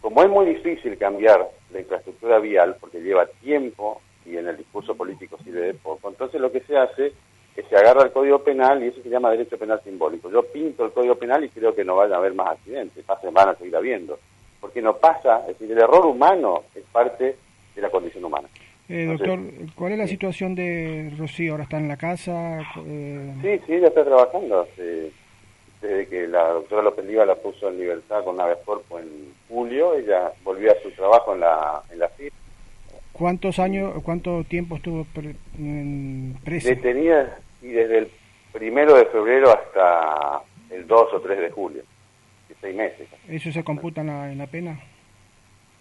como 0.00 0.22
es 0.22 0.28
muy 0.28 0.46
difícil 0.46 0.96
cambiar 0.96 1.48
la 1.72 1.80
infraestructura 1.80 2.38
vial, 2.38 2.76
porque 2.80 3.00
lleva 3.00 3.26
tiempo 3.40 4.00
y 4.30 4.36
en 4.38 4.48
el 4.48 4.56
discurso 4.56 4.94
político 4.94 5.36
sirve 5.44 5.60
de 5.60 5.74
poco, 5.74 6.08
entonces 6.08 6.40
lo 6.40 6.50
que 6.52 6.60
se 6.60 6.76
hace 6.76 7.12
es 7.56 7.66
se 7.68 7.76
agarra 7.76 8.04
el 8.04 8.12
Código 8.12 8.38
Penal 8.42 8.82
y 8.82 8.88
eso 8.88 9.02
se 9.02 9.08
llama 9.10 9.30
derecho 9.30 9.58
penal 9.58 9.80
simbólico. 9.84 10.30
Yo 10.30 10.42
pinto 10.44 10.84
el 10.84 10.92
Código 10.92 11.16
Penal 11.16 11.44
y 11.44 11.48
creo 11.50 11.74
que 11.74 11.84
no 11.84 11.96
van 11.96 12.12
a 12.12 12.16
haber 12.16 12.32
más 12.32 12.48
accidentes, 12.52 13.04
pasen, 13.04 13.34
van 13.34 13.50
a 13.50 13.54
seguir 13.56 13.74
habiendo. 13.76 14.18
Porque 14.60 14.80
no 14.80 14.96
pasa, 14.96 15.40
es 15.42 15.58
decir, 15.58 15.72
el 15.72 15.78
error 15.82 16.06
humano 16.06 16.62
es 16.74 16.84
parte 16.92 17.36
de 17.74 17.82
la 17.82 17.90
condición 17.90 18.24
humana. 18.24 18.48
Eh, 18.88 19.04
doctor, 19.06 19.38
¿cuál 19.74 19.92
es 19.92 19.98
la 19.98 20.06
situación 20.06 20.54
de 20.54 21.12
Rocío? 21.18 21.52
¿Ahora 21.52 21.64
está 21.64 21.78
en 21.78 21.88
la 21.88 21.96
casa? 21.96 22.60
Eh, 22.86 23.34
Sí, 23.42 23.60
sí, 23.66 23.74
ella 23.74 23.88
está 23.88 24.04
trabajando. 24.04 24.60
hace- 24.62 25.10
desde 25.80 26.06
que 26.08 26.26
la 26.28 26.48
doctora 26.48 26.82
López 26.82 27.06
Liva 27.06 27.24
la 27.24 27.36
puso 27.36 27.68
en 27.68 27.78
libertad 27.78 28.22
con 28.22 28.36
Naves 28.36 28.58
Corpo 28.66 28.98
en 28.98 29.32
julio, 29.48 29.94
ella 29.94 30.30
volvió 30.44 30.72
a 30.72 30.82
su 30.82 30.90
trabajo 30.90 31.32
en 31.34 31.40
la, 31.40 31.82
en 31.90 31.98
la. 32.00 32.10
¿Cuántos 33.20 33.58
años, 33.58 34.02
cuánto 34.02 34.44
tiempo 34.44 34.76
estuvo 34.76 35.04
pre- 35.04 35.34
en 35.58 36.34
presa? 36.42 36.70
Detenida 36.70 37.38
y 37.60 37.66
desde 37.68 37.98
el 37.98 38.08
primero 38.50 38.94
de 38.96 39.04
febrero 39.04 39.50
hasta 39.50 40.40
el 40.70 40.86
2 40.86 41.12
o 41.12 41.20
3 41.20 41.38
de 41.38 41.50
julio. 41.50 41.82
seis 42.62 42.74
meses. 42.74 43.06
¿Eso 43.28 43.52
se 43.52 43.62
computa 43.62 44.00
en 44.00 44.06
la, 44.06 44.32
en 44.32 44.38
la 44.38 44.46
pena? 44.46 44.80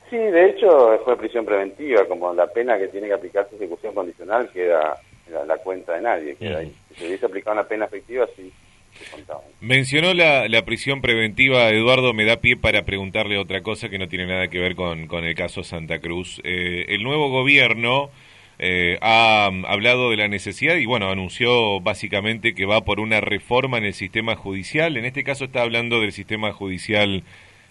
Sí, 0.10 0.17
de 0.17 0.50
hecho 0.50 1.00
fue 1.05 1.17
prisión 1.17 1.46
preventiva, 1.46 2.05
como 2.10 2.34
la 2.34 2.48
pena 2.48 2.77
que 2.77 2.89
tiene 2.89 3.08
que 3.08 3.13
aplicarse 3.13 3.55
ejecución 3.55 3.93
condicional 3.93 4.50
queda 4.51 4.98
en 5.27 5.48
la, 5.48 5.58
cuenta 5.60 5.93
de 5.96 6.01
nadie, 6.01 6.36
queda 6.36 6.58
ahí. 6.60 6.75
Si 6.89 6.96
se 6.96 7.08
hubiese 7.08 7.25
aplicado 7.25 7.53
una 7.53 7.67
pena 7.69 7.86
efectiva, 7.86 8.27
sí. 8.36 8.51
Mencionó 9.62 10.13
la, 10.13 10.65
prisión 10.65 11.01
preventiva, 11.01 11.69
Eduardo, 11.69 12.13
me 12.13 12.25
da 12.25 12.38
pie 12.38 12.58
para 12.58 12.86
preguntarle 12.86 13.38
otra 13.38 13.62
cosa 13.62 13.89
que 13.89 13.98
no 13.98 14.08
tiene 14.08 14.25
nada 14.25 14.48
que 14.48 14.60
ver 14.60 14.75
con, 14.75 15.10
el 15.12 15.36
caso 15.36 15.63
Santa 15.63 16.00
Cruz. 16.00 16.41
Eh, 16.43 16.86
el 16.89 17.03
nuevo 17.03 17.29
gobierno 17.29 18.10
eh, 18.62 18.98
ha 19.01 19.46
hablado 19.67 20.10
de 20.10 20.17
la 20.17 20.27
necesidad 20.27 20.75
y 20.75 20.86
bueno, 20.86 21.10
anunció 21.10 21.79
básicamente 21.79 22.53
que 22.53 22.65
va 22.65 22.81
por 22.81 23.00
una 23.00 23.22
reforma 23.22 23.77
en 23.77 23.86
el 23.86 23.93
sistema 23.93 24.36
judicial. 24.36 24.98
En 24.98 25.05
este 25.05 25.24
caso 25.24 25.46
está 25.46 25.62
hablando 25.62 26.01
del 26.01 26.12
sistema 26.12 26.51
judicial 26.51 27.24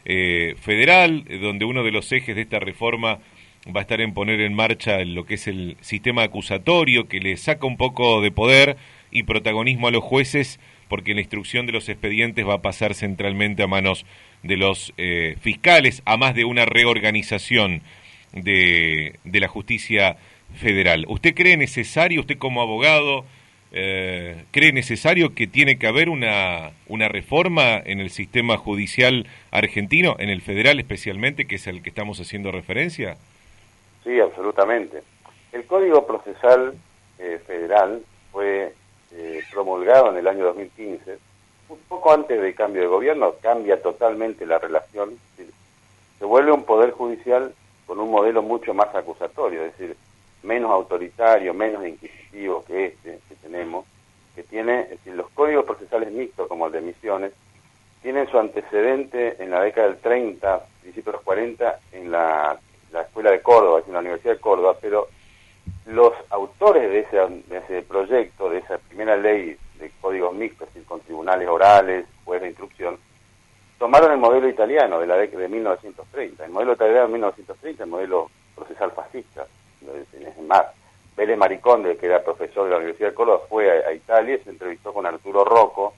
eh, 0.06 0.54
federal, 0.60 1.24
donde 1.42 1.66
uno 1.66 1.84
de 1.84 1.92
los 1.92 2.10
ejes 2.10 2.34
de 2.34 2.42
esta 2.42 2.58
reforma 2.58 3.18
va 3.66 3.80
a 3.80 3.82
estar 3.82 4.00
en 4.00 4.14
poner 4.14 4.40
en 4.40 4.54
marcha 4.54 5.04
lo 5.04 5.26
que 5.26 5.34
es 5.34 5.46
el 5.46 5.76
sistema 5.80 6.22
acusatorio, 6.22 7.08
que 7.08 7.20
le 7.20 7.36
saca 7.36 7.66
un 7.66 7.76
poco 7.76 8.22
de 8.22 8.30
poder 8.30 8.76
y 9.10 9.24
protagonismo 9.24 9.88
a 9.88 9.90
los 9.90 10.02
jueces, 10.02 10.58
porque 10.88 11.14
la 11.14 11.20
instrucción 11.20 11.66
de 11.66 11.72
los 11.72 11.88
expedientes 11.88 12.46
va 12.46 12.54
a 12.54 12.62
pasar 12.62 12.94
centralmente 12.94 13.62
a 13.62 13.66
manos 13.66 14.04
de 14.42 14.56
los 14.56 14.92
eh, 14.96 15.36
fiscales, 15.40 16.02
a 16.04 16.16
más 16.16 16.34
de 16.34 16.44
una 16.44 16.64
reorganización 16.64 17.82
de, 18.32 19.18
la 19.24 19.48
justicia 19.48 20.16
federal. 20.56 21.04
¿Usted 21.08 21.34
cree 21.34 21.56
necesario, 21.56 22.20
usted 22.20 22.38
como 22.38 22.62
abogado, 22.62 23.24
eh, 23.72 24.44
cree 24.50 24.72
necesario 24.72 25.34
que 25.34 25.46
tiene 25.46 25.78
que 25.78 25.86
haber 25.86 26.08
una, 26.08 26.70
reforma 26.88 27.76
en 27.84 28.00
el 28.00 28.10
sistema 28.10 28.56
judicial 28.56 29.26
argentino, 29.50 30.16
en 30.18 30.30
el 30.30 30.40
federal 30.40 30.80
especialmente, 30.80 31.46
que 31.46 31.56
es 31.56 31.66
el 31.66 31.82
que 31.82 31.90
estamos 31.90 32.20
haciendo 32.20 32.50
referencia? 32.50 33.16
Sí, 34.04 34.18
absolutamente. 34.20 35.02
El 35.52 35.64
Código 35.64 36.06
Procesal 36.06 36.74
eh, 37.18 37.40
Federal 37.46 38.02
fue 38.32 38.72
eh, 39.12 39.42
promulgado 39.50 40.10
en 40.10 40.18
el 40.18 40.28
año 40.28 40.44
2015, 40.46 41.18
un 41.68 41.78
poco 41.88 42.12
antes 42.12 42.40
del 42.40 42.54
cambio 42.54 42.82
de 42.82 42.88
gobierno, 42.88 43.34
cambia 43.40 43.80
totalmente 43.80 44.46
la 44.46 44.58
relación, 44.58 45.18
se 46.18 46.24
vuelve 46.24 46.52
un 46.52 46.64
poder 46.64 46.90
judicial 46.90 47.54
con 47.86 48.00
un 48.00 48.10
modelo 48.10 48.42
mucho 48.42 48.74
más 48.74 48.94
acusatorio, 48.94 49.64
es 49.64 49.78
decir, 49.78 49.96
menos 50.42 50.70
autoritario, 50.70 51.54
menos 51.54 51.86
inquisitivo 51.86 52.64
que 52.66 52.86
este 52.86 53.18
que 53.28 53.34
tenemos, 53.36 53.86
que 54.34 54.42
tiene, 54.42 54.88
es 54.92 55.06
los 55.06 55.28
códigos 55.30 55.64
procesales 55.64 56.12
mixtos 56.12 56.48
como 56.48 56.66
el 56.66 56.72
de 56.72 56.80
Misiones, 56.80 57.32
tienen 58.02 58.28
su 58.28 58.38
antecedente 58.38 59.42
en 59.42 59.50
la 59.50 59.62
década 59.62 59.88
del 59.88 59.98
30, 59.98 60.62
principios 60.82 61.06
de 61.06 61.12
los 61.12 61.22
40, 61.22 61.80
en 61.92 62.10
la, 62.10 62.58
Escuela 63.00 63.30
de 63.30 63.42
Córdoba, 63.42 63.82
en 63.86 63.92
la 63.92 64.00
Universidad 64.00 64.34
de 64.34 64.40
Córdoba, 64.40 64.76
pero 64.80 65.08
los 65.88 66.12
autores 66.30 66.90
de 66.90 67.00
ese, 67.00 67.72
de 67.72 67.82
proyecto, 67.82 68.50
de 68.50 68.58
esa 68.58 68.78
primera 68.78 69.16
ley 69.16 69.56
de 69.78 69.90
códigos 70.00 70.34
mixtos, 70.34 70.68
es 70.68 70.74
decir, 70.74 70.88
con 70.88 71.00
tribunales 71.00 71.48
orales, 71.48 72.06
juez 72.24 72.42
de 72.42 72.48
instrucción, 72.48 72.98
tomaron 73.78 74.12
el 74.12 74.18
modelo 74.18 74.48
italiano 74.48 75.00
de 75.00 75.06
la 75.06 75.16
década 75.16 75.42
de 75.42 75.48
1930. 75.48 76.44
El 76.44 76.50
modelo 76.50 76.72
italiano 76.72 77.06
de 77.06 77.12
1930, 77.12 77.84
el 77.84 77.90
modelo 77.90 78.30
procesal 78.54 78.90
fascista 78.92 79.46
es 80.12 80.38
más, 80.46 80.66
Vélez 81.16 81.38
Mariconde, 81.38 81.96
que 81.96 82.06
era 82.06 82.22
profesor 82.22 82.64
de 82.64 82.70
la 82.70 82.76
Universidad 82.76 83.08
de 83.08 83.14
Córdoba, 83.14 83.40
fue 83.48 83.84
a, 83.84 83.92
Italia 83.92 84.36
y 84.36 84.44
se 84.44 84.50
entrevistó 84.50 84.92
con 84.92 85.06
Arturo 85.06 85.44
Rocco, 85.44 85.94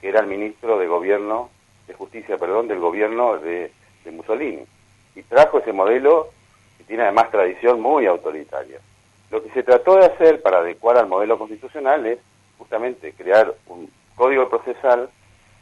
que 0.00 0.08
era 0.08 0.20
el 0.20 0.26
ministro 0.26 0.78
de 0.78 0.86
gobierno, 0.86 1.50
de 1.86 1.94
justicia, 1.94 2.38
perdón, 2.38 2.68
del 2.68 2.78
gobierno 2.78 3.38
de, 3.38 3.72
Mussolini. 4.10 4.64
Y 5.14 5.22
trajo 5.22 5.58
ese 5.58 5.72
modelo 5.72 6.30
que 6.78 6.84
tiene 6.84 7.04
además 7.04 7.30
tradición 7.30 7.80
muy 7.80 8.06
autoritaria. 8.06 8.80
Lo 9.30 9.42
que 9.42 9.50
se 9.50 9.62
trató 9.62 9.96
de 9.96 10.06
hacer 10.06 10.42
para 10.42 10.58
adecuar 10.58 10.96
al 10.96 11.06
modelo 11.06 11.38
constitucional 11.38 12.04
es 12.06 12.18
justamente 12.58 13.12
crear 13.12 13.54
un 13.66 13.90
código 14.16 14.48
procesal 14.48 15.08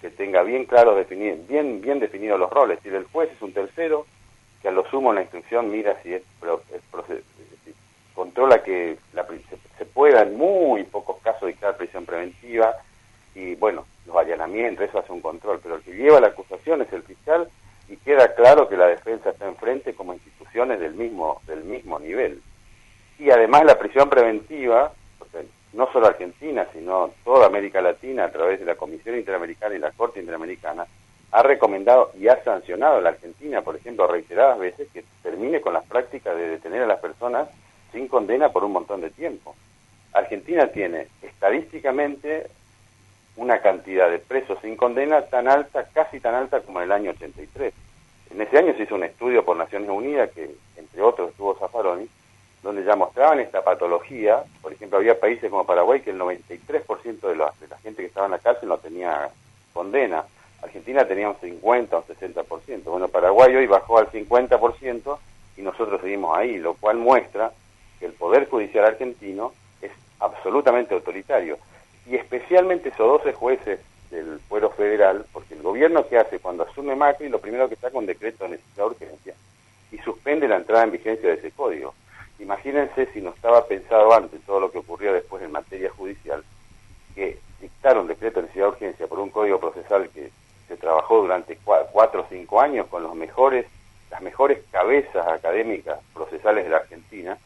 que 0.01 0.11
tenga 0.11 0.43
bien 0.43 0.65
claro 0.65 0.97
bien, 1.49 1.81
bien 1.81 2.01
definidos 2.01 2.39
los 2.39 2.51
roles. 2.51 2.79
Si 2.83 2.89
el 2.89 3.05
juez 3.05 3.31
es 3.31 3.43
un 3.43 3.53
tercero, 3.53 4.07
que 4.63 4.69
a 4.69 4.73
lo 4.73 4.89
sumo 4.89 5.11
en 5.11 5.17
la 5.17 5.23
instrucción 5.23 5.71
mira 5.71 5.97
si 6.03 6.15
es, 6.15 6.23
es, 6.73 6.83
controla 8.15 8.63
que 8.63 8.99
la, 9.13 9.27
se, 9.79 9.85
pueda 9.85 10.23
en 10.23 10.37
muy 10.37 10.85
pocos 10.85 11.19
casos 11.23 11.47
dictar 11.47 11.77
prisión 11.77 12.05
preventiva 12.05 12.75
y 13.35 13.55
bueno, 13.55 13.87
los 14.07 14.17
allanamientos, 14.17 14.89
eso 14.89 14.99
hace 14.99 15.13
un 15.13 15.21
control, 15.21 15.61
pero 15.63 15.77
el 15.77 15.83
que 15.83 15.93
lleva 15.93 16.21
la 16.21 16.29
acusación 16.29 16.83
es 16.83 16.93
el 16.93 17.03
fiscal 17.03 17.49
y 17.89 17.97
queda 17.99 18.35
claro 18.35 18.69
que 18.69 18.77
la 18.77 18.87
defensa 18.87 19.31
está 19.31 19.47
enfrente 19.47 19.95
como 19.95 20.15
instituciones 20.15 20.81
del 20.81 20.95
mismo, 20.95 21.41
del 21.47 21.63
mismo 21.63 21.99
nivel. 22.01 22.43
Y 23.19 23.31
además 23.31 23.65
la 23.65 23.79
prisión 23.79 24.09
preventiva, 24.09 24.93
no 25.73 25.93
solo 25.93 26.07
Argentina, 26.07 26.67
sino 26.73 27.11
toda 27.25 27.47
América 27.47 27.81
Latina 27.81 28.25
a 28.25 28.33
través 28.33 28.61
de 28.61 28.67
la 28.67 28.77
Comisión 28.77 29.17
Interamericana 29.17 29.75
y 29.75 29.79
la 29.79 29.91
Corte 29.91 30.21
Interamericana, 30.21 30.87
ha 31.31 31.43
recomendado 31.43 32.13
y 32.19 32.29
ha 32.29 32.43
sancionado 32.43 32.99
a 32.99 33.01
la 33.01 33.11
Argentina, 33.11 33.61
por 33.61 33.77
ejemplo, 33.77 34.07
reiteradas 34.07 34.59
veces, 34.59 34.89
que 34.93 35.05
termine 35.23 35.61
con 35.61 35.75
las 35.75 35.85
prácticas 35.85 36.37
de 36.37 36.49
detener 36.49 36.83
a 36.83 36.87
las 36.87 37.01
personas 37.01 37.49
sin 37.93 38.09
condena 38.09 38.51
por 38.51 38.65
un 38.65 38.73
montón 38.73 39.01
de 39.01 39.11
tiempo. 39.11 39.55
Argentina 40.13 40.69
tiene 40.69 41.09
estadísticamente 41.23 42.47
una 43.37 43.61
cantidad 43.61 44.11
de 44.11 44.19
presos 44.19 44.59
sin 44.63 44.77
condena 44.77 45.23
tan 45.23 45.49
alta, 45.49 45.87
casi 45.93 46.19
tan 46.19 46.35
alta 46.35 46.61
como 46.61 46.81
en 46.81 46.87
el 46.87 46.93
año 46.93 47.11
83. 47.11 47.75
En 48.31 48.41
ese 48.41 48.59
año 48.59 48.75
se 48.77 48.83
hizo 48.83 48.95
un 48.95 49.05
estudio 49.05 49.45
por 49.45 49.57
Naciones 49.57 49.91
Unidas, 49.91 50.31
que 50.33 50.51
entre 50.77 51.03
otros 51.03 51.31
estuvo 51.31 51.55
Zaffaroni, 51.55 52.09
donde 52.69 52.85
ya 52.85 52.97
mostraban 52.97 53.41
esta 53.41 53.65
patología. 53.65 54.43
Por 54.61 54.75
ejemplo, 54.75 54.99
había 54.99 55.19
países 55.19 55.51
como 55.51 55.65
Paraguay 55.65 56.03
que 56.03 56.11
el 56.11 56.19
93% 56.19 57.21
de 57.21 57.35
la, 57.35 57.51
de 57.59 57.67
la 57.67 57.79
gente 57.79 58.03
que 58.03 58.09
estaba 58.09 58.27
en 58.27 58.33
la 58.33 58.39
cárcel 58.41 58.69
no 58.69 58.77
tenía 58.77 59.31
condena. 59.73 60.23
Argentina 60.61 61.07
tenía 61.07 61.31
un 61.31 61.37
50 61.41 61.97
o 61.97 62.05
un 62.07 62.15
60%. 62.15 62.83
Bueno, 62.85 63.09
Paraguay 63.09 63.57
hoy 63.57 63.67
bajó 63.67 63.97
al 63.97 64.13
50% 64.13 65.19
y 65.57 65.63
nosotros 65.63 65.99
seguimos 66.03 66.37
ahí, 66.37 66.59
lo 66.59 66.75
cual 66.75 66.99
muestra 66.99 67.53
que 67.99 68.05
el 68.05 68.13
Poder 68.13 68.47
Judicial 68.51 68.85
argentino 68.85 69.55
es 69.81 69.93
absolutamente 70.21 70.93
autoritario. 70.93 71.57
Y 72.05 72.17
especialmente 72.17 72.91
esos 72.91 73.23
12 73.23 73.33
jueces 73.33 73.81
del 74.11 74.41
fuero 74.41 74.69
federal, 74.69 75.25
porque 75.33 75.55
el 75.55 75.63
gobierno 75.63 76.07
que 76.07 76.19
hace 76.19 76.39
cuando 76.39 76.65
asume 76.65 76.95
Macri, 76.95 77.31
lo 77.31 77.41
primero 77.41 77.67
que 77.67 77.77
saca 77.77 77.97
un 77.97 78.05
decreto 78.05 78.45
de 78.45 78.51
necesidad 78.51 78.85
de 78.85 78.91
urgencia 78.91 79.35
y 79.91 79.97
suspende 79.99 80.47
la 80.47 80.57
entrada 80.57 80.85
en 80.85 80.91
vigencia 80.91 81.31
de 81.31 81.37
ese 81.37 81.51
código. 81.53 81.95
Imagínense 82.39 83.07
si 83.13 83.21
no 83.21 83.31
estaba 83.31 83.67
pensado 83.67 84.13
antes 84.13 84.41
todo 84.43 84.61
lo 84.61 84.71
que 84.71 84.79
ocurrió 84.79 85.13
después 85.13 85.43
en 85.43 85.53
materia 85.53 85.91
judicial, 85.91 86.45
que 87.15 87.39
dictar 87.61 87.99
un 87.99 88.07
decreto 88.07 88.41
de 88.41 88.43
necesidad 88.43 88.67
de 88.67 88.71
urgencia 88.71 89.07
por 89.07 89.19
un 89.19 89.31
código 89.31 89.59
procesal 89.59 90.09
que 90.11 90.31
se 90.69 90.77
trabajó 90.77 91.23
durante 91.23 91.59
cuatro 91.93 92.23
o 92.23 92.27
cinco 92.29 92.61
años 92.61 92.87
con 92.87 93.03
los 93.03 93.15
mejores, 93.15 93.67
las 94.11 94.21
mejores 94.21 94.61
cabezas 94.71 95.27
académicas 95.27 95.99
procesales 96.15 96.65
de 96.65 96.71
la 96.71 96.77
Argentina, 96.79 97.39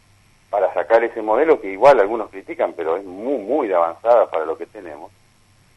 para 0.51 0.75
sacar 0.75 1.03
ese 1.03 1.23
modelo 1.23 1.61
que 1.61 1.73
igual 1.73 1.99
algunos 1.99 2.29
critican, 2.29 2.75
pero 2.75 2.99
es 2.99 3.05
muy, 3.05 3.39
muy 3.39 3.69
de 3.69 3.75
avanzada 3.75 4.31
para 4.31 4.45
lo 4.45 4.59
que 4.59 4.67
tenemos. 4.67 5.11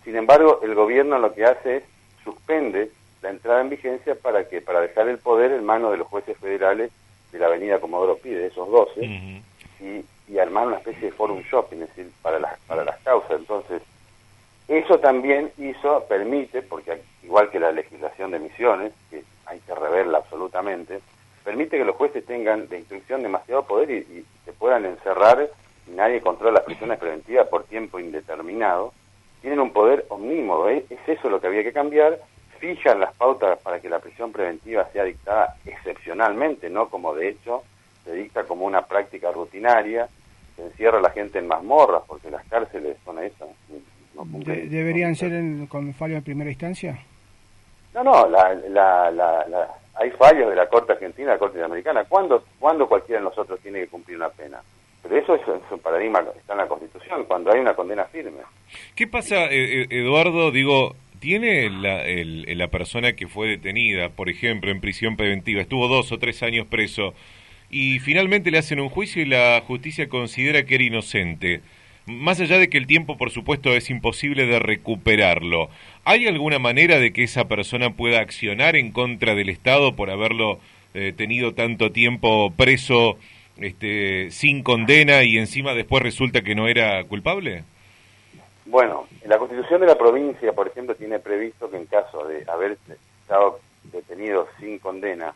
Sin 0.03 0.17
embargo, 0.17 0.59
el 0.63 0.75
gobierno 0.75 1.17
lo 1.17 1.33
que 1.33 1.45
hace 1.45 1.77
es 1.77 1.83
suspende 2.23 2.91
la 3.21 3.29
entrada 3.29 3.61
en 3.61 3.69
vigencia 3.69 4.15
para 4.15 4.49
que 4.49 4.61
para 4.61 4.81
dejar 4.81 5.07
el 5.07 5.17
poder 5.17 5.51
en 5.51 5.63
manos 5.63 5.91
de 5.91 5.97
los 5.97 6.07
jueces 6.07 6.37
federales 6.37 6.91
de 7.35 7.41
la 7.41 7.47
avenida 7.47 7.79
Comodoro 7.79 8.17
Pide, 8.17 8.47
esos 8.47 8.69
12, 8.69 9.05
y, 9.05 10.05
y, 10.27 10.39
armar 10.39 10.67
una 10.67 10.77
especie 10.77 11.07
de 11.07 11.11
forum 11.11 11.41
shopping, 11.41 11.81
es 11.81 11.89
decir, 11.89 12.11
para 12.21 12.39
las, 12.39 12.57
para 12.61 12.83
las 12.83 12.97
causas. 12.99 13.39
Entonces, 13.39 13.81
eso 14.67 14.99
también 14.99 15.51
hizo, 15.57 16.05
permite, 16.07 16.61
porque 16.61 17.01
igual 17.23 17.49
que 17.49 17.59
la 17.59 17.71
legislación 17.71 18.31
de 18.31 18.39
misiones, 18.39 18.93
que 19.09 19.23
hay 19.45 19.59
que 19.59 19.75
reverla 19.75 20.19
absolutamente, 20.19 21.01
permite 21.43 21.77
que 21.77 21.85
los 21.85 21.95
jueces 21.95 22.25
tengan 22.25 22.67
de 22.67 22.79
instrucción 22.79 23.21
demasiado 23.21 23.63
poder 23.63 23.91
y, 23.91 24.25
se 24.45 24.53
puedan 24.53 24.85
encerrar 24.85 25.49
y 25.87 25.91
nadie 25.91 26.21
controla 26.21 26.59
las 26.59 26.63
prisiones 26.63 26.99
preventivas 26.99 27.47
por 27.47 27.63
tiempo 27.65 27.99
indeterminado. 27.99 28.93
Tienen 29.41 29.59
un 29.59 29.71
poder 29.73 30.05
omnímodo, 30.09 30.69
¿eh? 30.69 30.85
es 30.89 30.99
eso 31.07 31.29
lo 31.29 31.41
que 31.41 31.47
había 31.47 31.63
que 31.63 31.73
cambiar. 31.73 32.19
Fijan 32.59 32.99
las 32.99 33.13
pautas 33.15 33.59
para 33.61 33.79
que 33.79 33.89
la 33.89 33.99
prisión 33.99 34.31
preventiva 34.31 34.87
sea 34.91 35.03
dictada 35.03 35.55
excepcionalmente, 35.65 36.69
no 36.69 36.89
como 36.89 37.13
de 37.13 37.29
hecho 37.29 37.63
se 38.03 38.13
dicta 38.13 38.43
como 38.43 38.65
una 38.65 38.83
práctica 38.83 39.31
rutinaria, 39.31 40.07
se 40.55 40.63
encierra 40.63 40.99
a 40.99 41.01
la 41.01 41.09
gente 41.09 41.39
en 41.39 41.47
mazmorras, 41.47 42.03
porque 42.07 42.29
las 42.29 42.45
cárceles 42.47 42.97
son 43.03 43.23
eso. 43.23 43.49
¿Deberían 44.13 45.15
ser 45.15 45.31
con 45.67 45.93
fallo 45.93 46.15
en 46.15 46.23
primera 46.23 46.49
instancia? 46.49 46.97
No, 47.93 48.03
no, 48.03 48.29
la, 48.29 48.53
la, 48.53 49.11
la 49.11 49.67
hay 49.95 50.11
fallos 50.11 50.49
de 50.49 50.55
la 50.55 50.67
Corte 50.67 50.93
Argentina, 50.93 51.31
la 51.31 51.37
Corte 51.37 51.57
Interamericana. 51.57 52.03
¿Cuándo, 52.05 52.43
¿Cuándo 52.59 52.87
cualquiera 52.87 53.19
de 53.19 53.25
nosotros 53.25 53.59
tiene 53.61 53.81
que 53.81 53.87
cumplir 53.87 54.17
una 54.17 54.29
pena? 54.29 54.59
Pero 55.01 55.17
eso 55.17 55.35
es, 55.35 55.41
un 55.71 55.79
paradigma 55.79 56.23
que 56.23 56.39
está 56.39 56.53
en 56.53 56.59
la 56.59 56.67
Constitución, 56.67 57.23
cuando 57.25 57.51
hay 57.51 57.59
una 57.59 57.75
condena 57.75 58.03
firme. 58.05 58.39
¿Qué 58.95 59.07
pasa, 59.07 59.45
eh, 59.45 59.83
eh, 59.83 59.87
Eduardo? 59.89 60.51
Digo, 60.51 60.95
¿tiene 61.25 61.71
la, 61.71 62.03
la 62.05 62.67
persona 62.67 63.13
que 63.13 63.27
fue 63.27 63.47
detenida, 63.47 64.09
por 64.09 64.29
ejemplo, 64.29 64.69
en 64.69 64.79
prisión 64.79 65.17
preventiva, 65.17 65.59
estuvo 65.59 65.87
dos 65.87 66.11
o 66.11 66.19
tres 66.19 66.43
años 66.43 66.67
preso, 66.67 67.15
y 67.71 67.97
finalmente 67.97 68.51
le 68.51 68.59
hacen 68.59 68.79
un 68.79 68.89
juicio 68.89 69.23
y 69.23 69.25
la 69.25 69.59
justicia 69.65 70.07
considera 70.07 70.67
que 70.67 70.75
era 70.75 70.83
inocente? 70.83 71.61
Más 72.05 72.39
allá 72.41 72.59
de 72.59 72.69
que 72.69 72.77
el 72.77 72.85
tiempo, 72.85 73.17
por 73.17 73.31
supuesto, 73.31 73.75
es 73.75 73.89
imposible 73.89 74.45
de 74.45 74.59
recuperarlo, 74.59 75.71
¿hay 76.03 76.27
alguna 76.27 76.59
manera 76.59 76.99
de 76.99 77.11
que 77.11 77.23
esa 77.23 77.47
persona 77.47 77.95
pueda 77.95 78.19
accionar 78.19 78.75
en 78.75 78.91
contra 78.91 79.33
del 79.33 79.49
Estado 79.49 79.95
por 79.95 80.11
haberlo 80.11 80.59
eh, 80.93 81.11
tenido 81.17 81.55
tanto 81.55 81.91
tiempo 81.91 82.53
preso 82.55 83.17
este, 83.57 84.29
sin 84.29 84.61
condena 84.61 85.23
y 85.23 85.39
encima 85.39 85.73
después 85.73 86.03
resulta 86.03 86.43
que 86.43 86.53
no 86.53 86.67
era 86.67 87.03
culpable? 87.05 87.63
Bueno, 88.65 89.07
la 89.25 89.37
Constitución 89.37 89.81
de 89.81 89.87
la 89.87 89.97
provincia, 89.97 90.51
por 90.53 90.67
ejemplo, 90.67 90.95
tiene 90.95 91.19
previsto 91.19 91.69
que 91.69 91.77
en 91.77 91.85
caso 91.85 92.25
de 92.25 92.43
haber 92.49 92.77
estado 93.21 93.59
detenido 93.83 94.47
sin 94.59 94.79
condena 94.79 95.35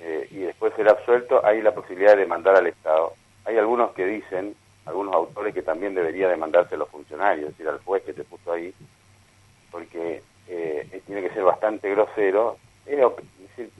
eh, 0.00 0.26
y 0.32 0.38
después 0.38 0.74
ser 0.74 0.88
absuelto, 0.88 1.44
hay 1.44 1.62
la 1.62 1.72
posibilidad 1.72 2.14
de 2.14 2.22
demandar 2.22 2.56
al 2.56 2.66
Estado. 2.66 3.12
Hay 3.44 3.56
algunos 3.56 3.92
que 3.92 4.04
dicen 4.04 4.56
algunos 4.84 5.14
autores 5.14 5.54
que 5.54 5.62
también 5.62 5.94
debería 5.94 6.28
demandarse 6.28 6.74
a 6.74 6.78
los 6.78 6.88
funcionarios, 6.88 7.50
es 7.50 7.56
decir, 7.56 7.68
al 7.68 7.78
juez 7.84 8.02
que 8.02 8.14
te 8.14 8.24
puso 8.24 8.52
ahí, 8.52 8.74
porque 9.70 10.22
eh, 10.48 11.02
tiene 11.06 11.22
que 11.22 11.30
ser 11.30 11.44
bastante 11.44 11.88
grosero. 11.90 12.56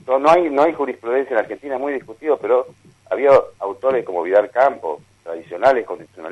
no 0.07 0.29
hay 0.29 0.49
no 0.49 0.63
hay 0.63 0.73
jurisprudencia 0.73 1.33
en 1.33 1.39
Argentina, 1.39 1.75
es 1.75 1.81
muy 1.81 1.93
discutido, 1.93 2.37
pero 2.37 2.67
había 3.09 3.31
autores 3.59 4.05
como 4.05 4.23
Vidal 4.23 4.49
Campos, 4.49 5.01
tradicionales 5.23 5.85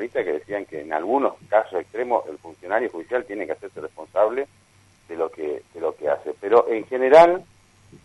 que 0.08 0.32
decían 0.32 0.64
que 0.64 0.80
en 0.80 0.92
algunos 0.92 1.34
casos 1.48 1.80
extremos 1.80 2.26
el 2.28 2.38
funcionario 2.38 2.90
judicial 2.90 3.24
tiene 3.24 3.46
que 3.46 3.52
hacerse 3.52 3.80
responsable 3.80 4.46
de 5.08 5.16
lo 5.16 5.30
que 5.30 5.62
de 5.74 5.80
lo 5.80 5.94
que 5.94 6.08
hace. 6.08 6.34
Pero 6.40 6.66
en 6.68 6.86
general, 6.86 7.44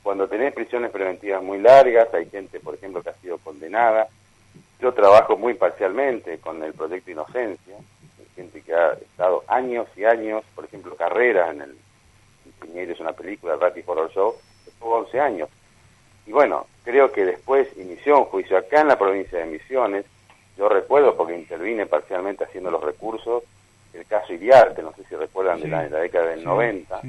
cuando 0.03 0.27
tenés 0.27 0.53
prisiones 0.53 0.91
preventivas 0.91 1.41
muy 1.41 1.59
largas, 1.59 2.13
hay 2.13 2.29
gente, 2.29 2.59
por 2.59 2.75
ejemplo, 2.75 3.01
que 3.01 3.09
ha 3.09 3.15
sido 3.15 3.37
condenada, 3.37 4.07
yo 4.79 4.93
trabajo 4.93 5.37
muy 5.37 5.53
parcialmente 5.53 6.39
con 6.39 6.61
el 6.63 6.73
proyecto 6.73 7.11
Inocencia, 7.11 7.75
gente 8.35 8.61
que 8.61 8.73
ha 8.73 8.93
estado 8.93 9.43
años 9.47 9.87
y 9.95 10.03
años, 10.03 10.43
por 10.53 10.65
ejemplo, 10.65 10.95
carreras 10.95 11.53
en 11.55 11.61
el 11.61 11.75
Piñeiro 12.59 12.93
es 12.93 12.99
una 12.99 13.13
película, 13.13 13.55
Ratty 13.55 13.83
Horror 13.85 14.11
Show, 14.11 14.35
estuvo 14.67 14.95
11 14.95 15.19
años. 15.19 15.49
Y 16.25 16.31
bueno, 16.31 16.67
creo 16.83 17.11
que 17.11 17.25
después 17.25 17.67
inició 17.77 18.19
un 18.19 18.25
juicio 18.25 18.57
acá 18.57 18.81
en 18.81 18.87
la 18.87 18.97
provincia 18.97 19.39
de 19.39 19.45
Misiones, 19.45 20.05
yo 20.57 20.69
recuerdo 20.69 21.15
porque 21.15 21.35
intervine 21.37 21.85
parcialmente 21.85 22.43
haciendo 22.43 22.71
los 22.71 22.83
recursos, 22.83 23.43
el 23.93 24.05
caso 24.05 24.33
Iriarte, 24.33 24.81
no 24.81 24.93
sé 24.93 25.03
si 25.05 25.15
recuerdan 25.15 25.61
de, 25.61 25.67
la, 25.67 25.83
década 25.83 26.27
del 26.27 26.43
90, 26.43 27.01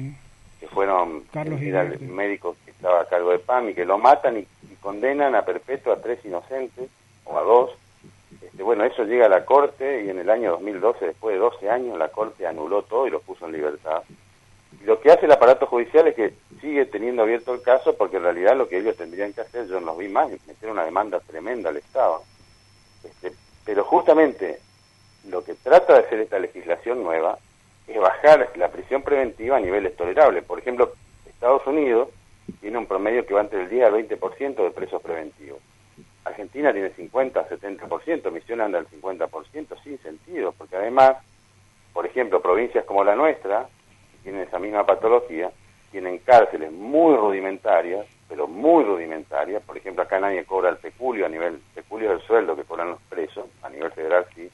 que 0.59 0.67
fueron 0.67 1.21
Carlos 1.31 1.61
el 1.61 1.99
médico 2.01 2.55
que 2.63 2.71
estaba 2.71 3.01
a 3.01 3.05
cargo 3.05 3.31
de 3.31 3.39
PAMI, 3.39 3.73
que 3.73 3.85
lo 3.85 3.97
matan 3.97 4.37
y 4.37 4.47
condenan 4.81 5.35
a 5.35 5.43
perpetua 5.43 5.95
a 5.95 6.01
tres 6.01 6.23
inocentes 6.25 6.89
o 7.25 7.37
a 7.37 7.41
dos. 7.41 7.71
Este, 8.41 8.63
bueno, 8.63 8.83
eso 8.83 9.03
llega 9.03 9.25
a 9.25 9.29
la 9.29 9.45
Corte 9.45 10.05
y 10.05 10.09
en 10.09 10.19
el 10.19 10.29
año 10.29 10.51
2012, 10.51 11.05
después 11.07 11.33
de 11.35 11.39
12 11.39 11.69
años, 11.69 11.97
la 11.97 12.09
Corte 12.09 12.47
anuló 12.47 12.83
todo 12.83 13.07
y 13.07 13.11
lo 13.11 13.19
puso 13.19 13.45
en 13.45 13.53
libertad. 13.53 14.03
Y 14.81 14.85
lo 14.85 14.99
que 14.99 15.11
hace 15.11 15.25
el 15.25 15.31
aparato 15.31 15.65
judicial 15.65 16.07
es 16.07 16.15
que 16.15 16.33
sigue 16.61 16.85
teniendo 16.85 17.23
abierto 17.23 17.53
el 17.53 17.61
caso 17.61 17.95
porque 17.95 18.17
en 18.17 18.23
realidad 18.23 18.55
lo 18.55 18.67
que 18.67 18.77
ellos 18.77 18.95
tendrían 18.95 19.33
que 19.33 19.41
hacer, 19.41 19.67
yo 19.67 19.79
no 19.79 19.95
vi 19.95 20.07
más, 20.07 20.29
meter 20.29 20.69
una 20.69 20.85
demanda 20.85 21.19
tremenda 21.19 21.69
al 21.69 21.77
Estado. 21.77 22.23
Este, 23.03 23.31
pero 23.65 23.83
justamente 23.83 24.59
lo 25.27 25.43
que 25.43 25.55
trata 25.55 25.93
de 25.93 25.99
hacer 25.99 26.19
esta 26.19 26.39
legislación 26.39 27.03
nueva 27.03 27.37
es 27.87 27.99
bajar 27.99 28.49
la 28.55 28.69
prisión 28.69 29.01
preventiva 29.01 29.57
a 29.57 29.59
niveles 29.59 29.95
tolerables. 29.95 30.43
Por 30.43 30.59
ejemplo, 30.59 30.93
Estados 31.25 31.65
Unidos 31.67 32.09
tiene 32.61 32.77
un 32.77 32.85
promedio 32.85 33.25
que 33.25 33.33
va 33.33 33.41
entre 33.41 33.61
el 33.61 33.69
10 33.69 33.85
al 33.85 33.93
20% 33.93 34.55
de 34.55 34.71
presos 34.71 35.01
preventivos. 35.01 35.59
Argentina 36.23 36.73
tiene 36.73 36.89
50, 36.89 37.49
70%, 37.49 38.31
Misión 38.31 38.61
anda 38.61 38.79
al 38.79 38.87
50%, 38.87 39.81
sin 39.83 39.97
sentido, 39.99 40.51
porque 40.57 40.75
además, 40.75 41.17
por 41.93 42.05
ejemplo, 42.05 42.41
provincias 42.41 42.85
como 42.85 43.03
la 43.03 43.15
nuestra, 43.15 43.67
que 44.11 44.17
tienen 44.23 44.41
esa 44.41 44.59
misma 44.59 44.85
patología, 44.85 45.51
tienen 45.91 46.19
cárceles 46.19 46.71
muy 46.71 47.15
rudimentarias, 47.15 48.05
pero 48.27 48.47
muy 48.47 48.83
rudimentarias, 48.83 49.63
por 49.63 49.77
ejemplo, 49.77 50.03
acá 50.03 50.19
nadie 50.19 50.45
cobra 50.45 50.69
el 50.69 50.77
peculio 50.77 51.25
a 51.25 51.29
nivel, 51.29 51.61
peculio 51.73 52.09
del 52.09 52.21
sueldo 52.21 52.55
que 52.55 52.63
cobran 52.63 52.89
los 52.89 53.01
presos, 53.03 53.45
a 53.63 53.69
nivel 53.69 53.91
federal 53.91 54.25
sí, 54.35 54.49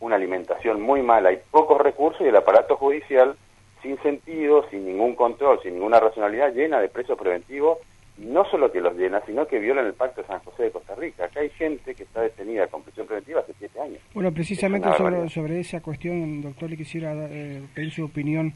una 0.00 0.16
alimentación 0.16 0.80
muy 0.80 1.02
mala, 1.02 1.30
hay 1.30 1.40
pocos 1.50 1.80
recursos 1.80 2.22
y 2.22 2.28
el 2.28 2.36
aparato 2.36 2.76
judicial 2.76 3.36
sin 3.82 4.00
sentido, 4.02 4.68
sin 4.70 4.86
ningún 4.86 5.14
control, 5.16 5.60
sin 5.62 5.74
ninguna 5.74 5.98
racionalidad, 5.98 6.52
llena 6.52 6.80
de 6.80 6.88
presos 6.88 7.18
preventivos 7.18 7.78
no 8.18 8.44
solo 8.50 8.70
que 8.70 8.80
los 8.80 8.96
llena, 8.96 9.22
sino 9.26 9.46
que 9.46 9.58
violan 9.58 9.86
el 9.86 9.94
Pacto 9.94 10.20
de 10.20 10.26
San 10.26 10.40
José 10.40 10.64
de 10.64 10.70
Costa 10.70 10.94
Rica. 10.94 11.24
Acá 11.24 11.40
hay 11.40 11.50
gente 11.50 11.94
que 11.94 12.02
está 12.02 12.20
detenida 12.20 12.66
con 12.66 12.82
prisión 12.82 13.06
preventiva 13.06 13.40
hace 13.40 13.54
siete 13.58 13.80
años. 13.80 13.98
Bueno, 14.14 14.32
precisamente 14.32 14.92
sobre, 14.96 15.28
sobre, 15.28 15.60
esa 15.60 15.80
cuestión, 15.80 16.42
doctor, 16.42 16.70
le 16.70 16.76
quisiera 16.76 17.12
eh, 17.30 17.62
pedir 17.74 17.90
su 17.90 18.04
opinión. 18.04 18.54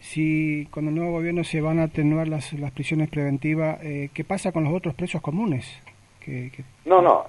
Si 0.00 0.66
con 0.70 0.88
el 0.88 0.94
nuevo 0.94 1.12
gobierno 1.12 1.42
se 1.44 1.60
van 1.60 1.78
a 1.78 1.84
atenuar 1.84 2.28
las, 2.28 2.52
las 2.52 2.70
prisiones 2.72 3.08
preventivas, 3.08 3.82
eh, 3.82 4.10
¿qué 4.14 4.24
pasa 4.24 4.52
con 4.52 4.64
los 4.64 4.72
otros 4.72 4.94
presos 4.94 5.20
comunes? 5.20 5.66
Que, 6.20 6.50
No, 6.84 7.00
no. 7.00 7.26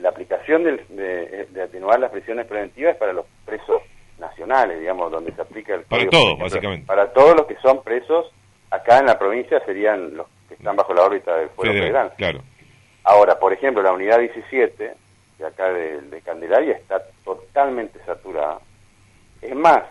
La 0.00 0.08
aplicación 0.10 0.64
de, 0.64 1.46
atenuar 1.62 2.00
las 2.00 2.10
prisiones 2.10 2.46
preventivas 2.46 2.94
es 2.94 2.98
para 2.98 3.12
los 3.12 3.26
presos 3.44 3.82
nacionales, 4.18 4.80
digamos, 4.80 5.10
donde 5.10 5.32
se 5.32 5.40
aplica 5.40 5.74
el... 5.74 5.82
Para 5.82 6.08
todos, 6.08 6.38
básicamente. 6.38 6.86
Para 6.86 7.12
todos 7.12 7.36
los 7.36 7.46
que 7.46 7.56
son 7.56 7.82
presos, 7.82 8.32
acá 8.70 8.98
en 8.98 9.06
la 9.06 9.18
provincia 9.18 9.60
serían 9.64 10.16
los 10.16 10.26
están 10.60 10.76
bajo 10.76 10.92
la 10.94 11.04
órbita 11.04 11.36
del 11.36 11.48
Fuero 11.50 11.72
Federal. 11.72 12.12
Claro. 12.16 12.40
Ahora, 13.04 13.38
por 13.38 13.52
ejemplo, 13.52 13.82
la 13.82 13.92
unidad 13.92 14.18
17 14.18 14.94
de 15.38 15.46
acá 15.46 15.72
de, 15.72 16.20
Candelaria 16.22 16.76
está 16.76 17.02
totalmente 17.24 17.98
saturada. 18.04 18.60
Es 19.40 19.54
más, 19.54 19.84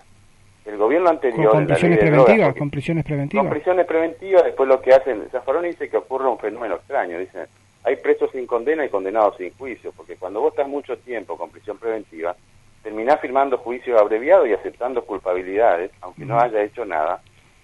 el 0.70 0.78
gobierno 0.78 1.10
anterior... 1.10 1.52
Con, 1.52 1.68
prisiones 1.68 2.00
preventivas, 2.00 2.56
con 2.56 2.70
prisiones 2.70 3.06
preventivas. 3.06 3.44
Con 3.44 3.52
prisiones 3.52 3.86
preventivas, 3.86 4.44
después 4.44 4.70
lo 4.70 4.82
que 4.82 4.94
hacen... 4.94 5.28
Zafarón 5.32 5.64
dice 5.64 5.90
que 5.90 5.98
ocurre 5.98 6.28
un 6.28 6.38
fenómeno 6.38 6.76
extraño. 6.76 7.18
Dicen, 7.20 7.48
hay 7.84 7.96
presos 7.96 8.32
sin 8.32 8.46
condena 8.46 8.86
y 8.86 8.90
condenados 8.90 9.38
sin 9.38 9.52
juicio, 9.54 9.92
porque 9.96 10.16
cuando 10.16 10.42
vos 10.42 10.54
estás 10.54 10.68
mucho 10.68 10.98
tiempo 10.98 11.38
con 11.38 11.50
prisión 11.50 11.78
preventiva, 11.78 12.36
terminás 12.84 13.20
firmando 13.20 13.58
juicios 13.58 14.00
abreviados 14.00 14.48
y 14.48 14.54
aceptando 14.54 15.04
culpabilidades, 15.06 15.92
aunque 16.02 16.26
no 16.26 16.40
haya 16.40 16.62
hecho 16.62 16.86
nada, 16.86 17.22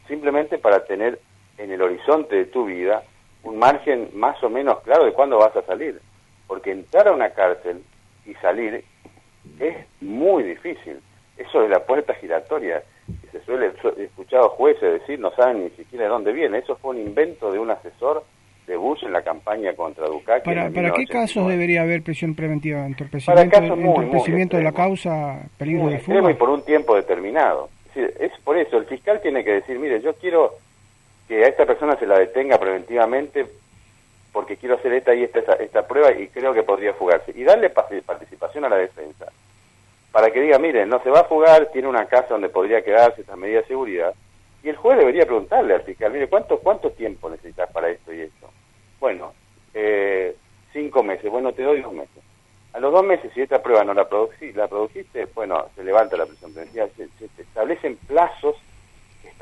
simplemente 0.07 0.57
para 0.57 0.85
tener 0.85 1.19
en 1.57 1.71
el 1.71 1.81
horizonte 1.81 2.35
de 2.35 2.45
tu 2.45 2.65
vida 2.65 3.03
un 3.43 3.57
margen 3.59 4.09
más 4.13 4.41
o 4.43 4.49
menos 4.49 4.81
claro 4.81 5.05
de 5.05 5.13
cuándo 5.13 5.37
vas 5.37 5.55
a 5.55 5.61
salir. 5.63 6.01
Porque 6.47 6.71
entrar 6.71 7.07
a 7.07 7.11
una 7.11 7.29
cárcel 7.29 7.83
y 8.25 8.33
salir 8.35 8.83
es 9.59 9.77
muy 10.01 10.43
difícil. 10.43 10.99
Eso 11.37 11.63
es 11.63 11.69
la 11.69 11.85
puerta 11.85 12.13
giratoria. 12.15 12.83
Se 13.31 13.39
suele, 13.43 13.71
he 13.97 14.03
escuchado 14.03 14.49
jueces 14.49 15.01
decir, 15.01 15.19
no 15.19 15.31
saben 15.31 15.63
ni 15.63 15.69
siquiera 15.71 16.05
de 16.05 16.09
dónde 16.09 16.33
viene. 16.33 16.59
Eso 16.59 16.75
fue 16.75 16.95
un 16.95 17.01
invento 17.01 17.51
de 17.51 17.59
un 17.59 17.69
asesor 17.69 18.23
de 18.65 18.75
Bush 18.77 19.03
en 19.03 19.13
la 19.13 19.21
campaña 19.21 19.73
contra 19.75 20.07
Dukakis. 20.07 20.43
¿Para, 20.43 20.69
¿para 20.71 20.91
qué 20.91 21.05
casos 21.05 21.47
debería 21.47 21.83
haber 21.83 22.01
prisión 22.01 22.33
preventiva? 22.33 22.85
¿Entorpecimiento, 22.85 23.57
entorpecimiento 23.57 24.57
de 24.57 24.63
la 24.63 24.71
causa, 24.71 25.47
peligro 25.57 25.87
de 25.87 25.99
fuga? 25.99 26.31
y 26.31 26.33
por 26.33 26.49
un 26.49 26.63
tiempo 26.63 26.95
determinado. 26.95 27.69
es 27.93 28.31
por 28.43 28.57
eso, 28.57 28.77
el 28.77 28.85
fiscal 28.85 29.21
tiene 29.21 29.43
que 29.43 29.53
decir, 29.53 29.77
mire, 29.77 30.01
yo 30.01 30.13
quiero 30.15 30.55
que 31.27 31.43
a 31.43 31.47
esta 31.47 31.65
persona 31.65 31.95
se 31.97 32.05
la 32.05 32.19
detenga 32.19 32.59
preventivamente 32.59 33.45
porque 34.31 34.57
quiero 34.57 34.75
hacer 34.75 34.93
esta 34.93 35.15
y 35.15 35.23
esta, 35.23 35.39
esta 35.53 35.87
prueba 35.87 36.11
y 36.11 36.27
creo 36.27 36.53
que 36.53 36.63
podría 36.63 36.93
fugarse. 36.93 37.31
Y 37.35 37.43
darle 37.43 37.69
participación 37.69 38.65
a 38.65 38.69
la 38.69 38.77
defensa. 38.77 39.31
Para 40.15 40.32
que 40.32 40.39
diga, 40.39 40.58
miren, 40.60 40.88
no 40.88 41.04
se 41.04 41.10
va 41.10 41.19
a 41.19 41.23
fugar, 41.25 41.65
tiene 41.73 41.89
una 41.89 42.06
casa 42.06 42.30
donde 42.30 42.47
podría 42.47 42.82
quedarse, 42.82 43.19
estas 43.19 43.38
medidas 43.38 43.63
de 43.63 43.67
seguridad. 43.67 44.13
Y 44.63 44.69
el 44.69 44.78
juez 44.78 44.97
debería 44.97 45.25
preguntarle 45.25 45.73
al 45.73 45.82
fiscal, 45.82 46.13
mire, 46.13 46.30
¿cuánto, 46.30 46.60
cuánto 46.60 46.89
tiempo 46.91 47.30
necesitas 47.30 47.69
para 47.73 47.89
esto 47.89 48.13
y 48.13 48.21
esto? 48.21 48.49
Bueno, 48.97 49.34
eh, 49.73 50.34
cinco 50.71 51.04
meses, 51.04 51.30
bueno, 51.30 51.51
te 51.51 51.63
doy 51.63 51.82
dos 51.82 51.91
meses. 51.91 52.23
A 52.71 52.80
los 52.80 52.93
dos 52.93 53.04
meses, 53.04 53.30
si 53.34 53.41
esta 53.41 53.62
prueba 53.62 53.84
no 53.84 53.93
la, 53.93 54.08
la 54.54 54.67
produjiste, 54.69 55.25
bueno, 55.36 55.65
se 55.75 55.84
levanta 55.84 56.15
la 56.15 56.25
presión 56.25 56.54
preventiva, 56.54 56.88
se 56.95 57.41
establecen 57.41 57.97
plazos 58.08 58.56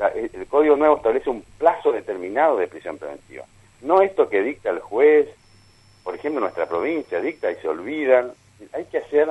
el 0.00 0.46
Código 0.48 0.74
Nuevo 0.74 0.96
establece 0.96 1.30
un 1.30 1.42
plazo 1.56 1.92
determinado 1.92 2.56
de 2.56 2.66
prisión 2.66 2.98
preventiva. 2.98 3.44
No 3.80 4.02
esto 4.02 4.28
que 4.28 4.42
dicta 4.42 4.70
el 4.70 4.80
juez, 4.80 5.28
por 6.02 6.16
ejemplo, 6.16 6.40
nuestra 6.40 6.66
provincia 6.66 7.20
dicta 7.20 7.48
y 7.52 7.54
se 7.62 7.68
olvidan. 7.68 8.32
Hay 8.72 8.86
que 8.86 8.98
hacer 8.98 9.28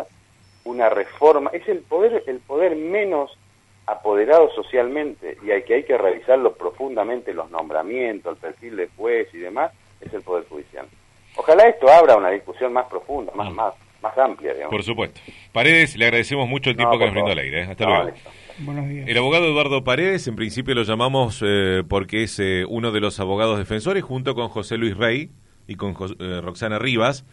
una 0.66 0.90
reforma, 0.90 1.50
es 1.54 1.68
el 1.68 1.80
poder, 1.80 2.24
el 2.28 2.40
poder 2.40 2.76
menos 2.76 3.38
apoderado 3.86 4.50
socialmente 4.56 5.38
y 5.46 5.52
hay 5.52 5.64
que 5.64 5.76
hay 5.76 5.84
que 5.84 5.98
revisarlo 5.98 6.54
profundamente 6.54 7.34
los 7.34 7.52
nombramientos, 7.52 8.36
el 8.36 8.42
perfil 8.42 8.78
de 8.78 8.90
juez 8.96 9.28
y 9.34 9.40
demás, 9.40 9.72
es 10.00 10.14
el 10.14 10.22
poder 10.22 10.46
judicial. 10.48 10.88
Ojalá 11.36 11.68
esto 11.68 11.90
abra 11.90 12.16
una 12.16 12.30
discusión 12.30 12.72
más 12.72 12.86
profunda, 12.88 13.34
más, 13.36 13.52
mm. 13.52 13.56
más, 13.56 13.74
más 14.02 14.18
amplia, 14.18 14.54
digamos. 14.54 14.72
Por 14.72 14.84
supuesto. 14.84 15.20
Paredes, 15.52 15.96
le 15.98 16.06
agradecemos 16.06 16.48
mucho 16.48 16.70
el 16.70 16.78
tiempo 16.78 16.98
que 16.98 17.06
nos 17.06 17.14
brindó 17.14 17.32
al 17.32 17.40
aire. 17.40 17.62
¿eh? 17.62 17.68
Hasta 17.70 17.86
luego. 17.86 18.12
Buenos 18.60 18.88
días. 18.88 19.08
El 19.08 19.18
abogado 19.18 19.46
Eduardo 19.46 19.84
Paredes, 19.84 20.28
en 20.28 20.36
principio 20.36 20.76
lo 20.76 20.84
llamamos 20.84 21.44
eh, 21.44 21.84
porque 21.88 22.24
es 22.24 22.40
eh, 22.40 22.66
uno 22.68 22.92
de 22.92 23.00
los 23.00 23.20
abogados 23.20 23.58
defensores, 23.58 24.04
junto 24.04 24.36
con 24.36 24.48
José 24.50 24.78
Luis 24.78 24.96
Rey 24.96 25.32
y 25.68 25.76
con 25.76 25.96
eh, 26.20 26.40
Roxana 26.42 26.78
Rivas, 26.78 27.26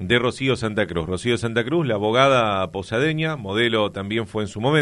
de 0.00 0.18
Rocío 0.18 0.56
Santa 0.56 0.86
Cruz. 0.86 1.06
Rocío 1.06 1.36
Santa 1.36 1.62
Cruz, 1.62 1.86
la 1.86 1.94
abogada 1.94 2.70
posadeña, 2.72 3.36
modelo 3.36 3.92
también 3.92 4.26
fue 4.26 4.42
en 4.42 4.48
su 4.48 4.60
momento. 4.60 4.70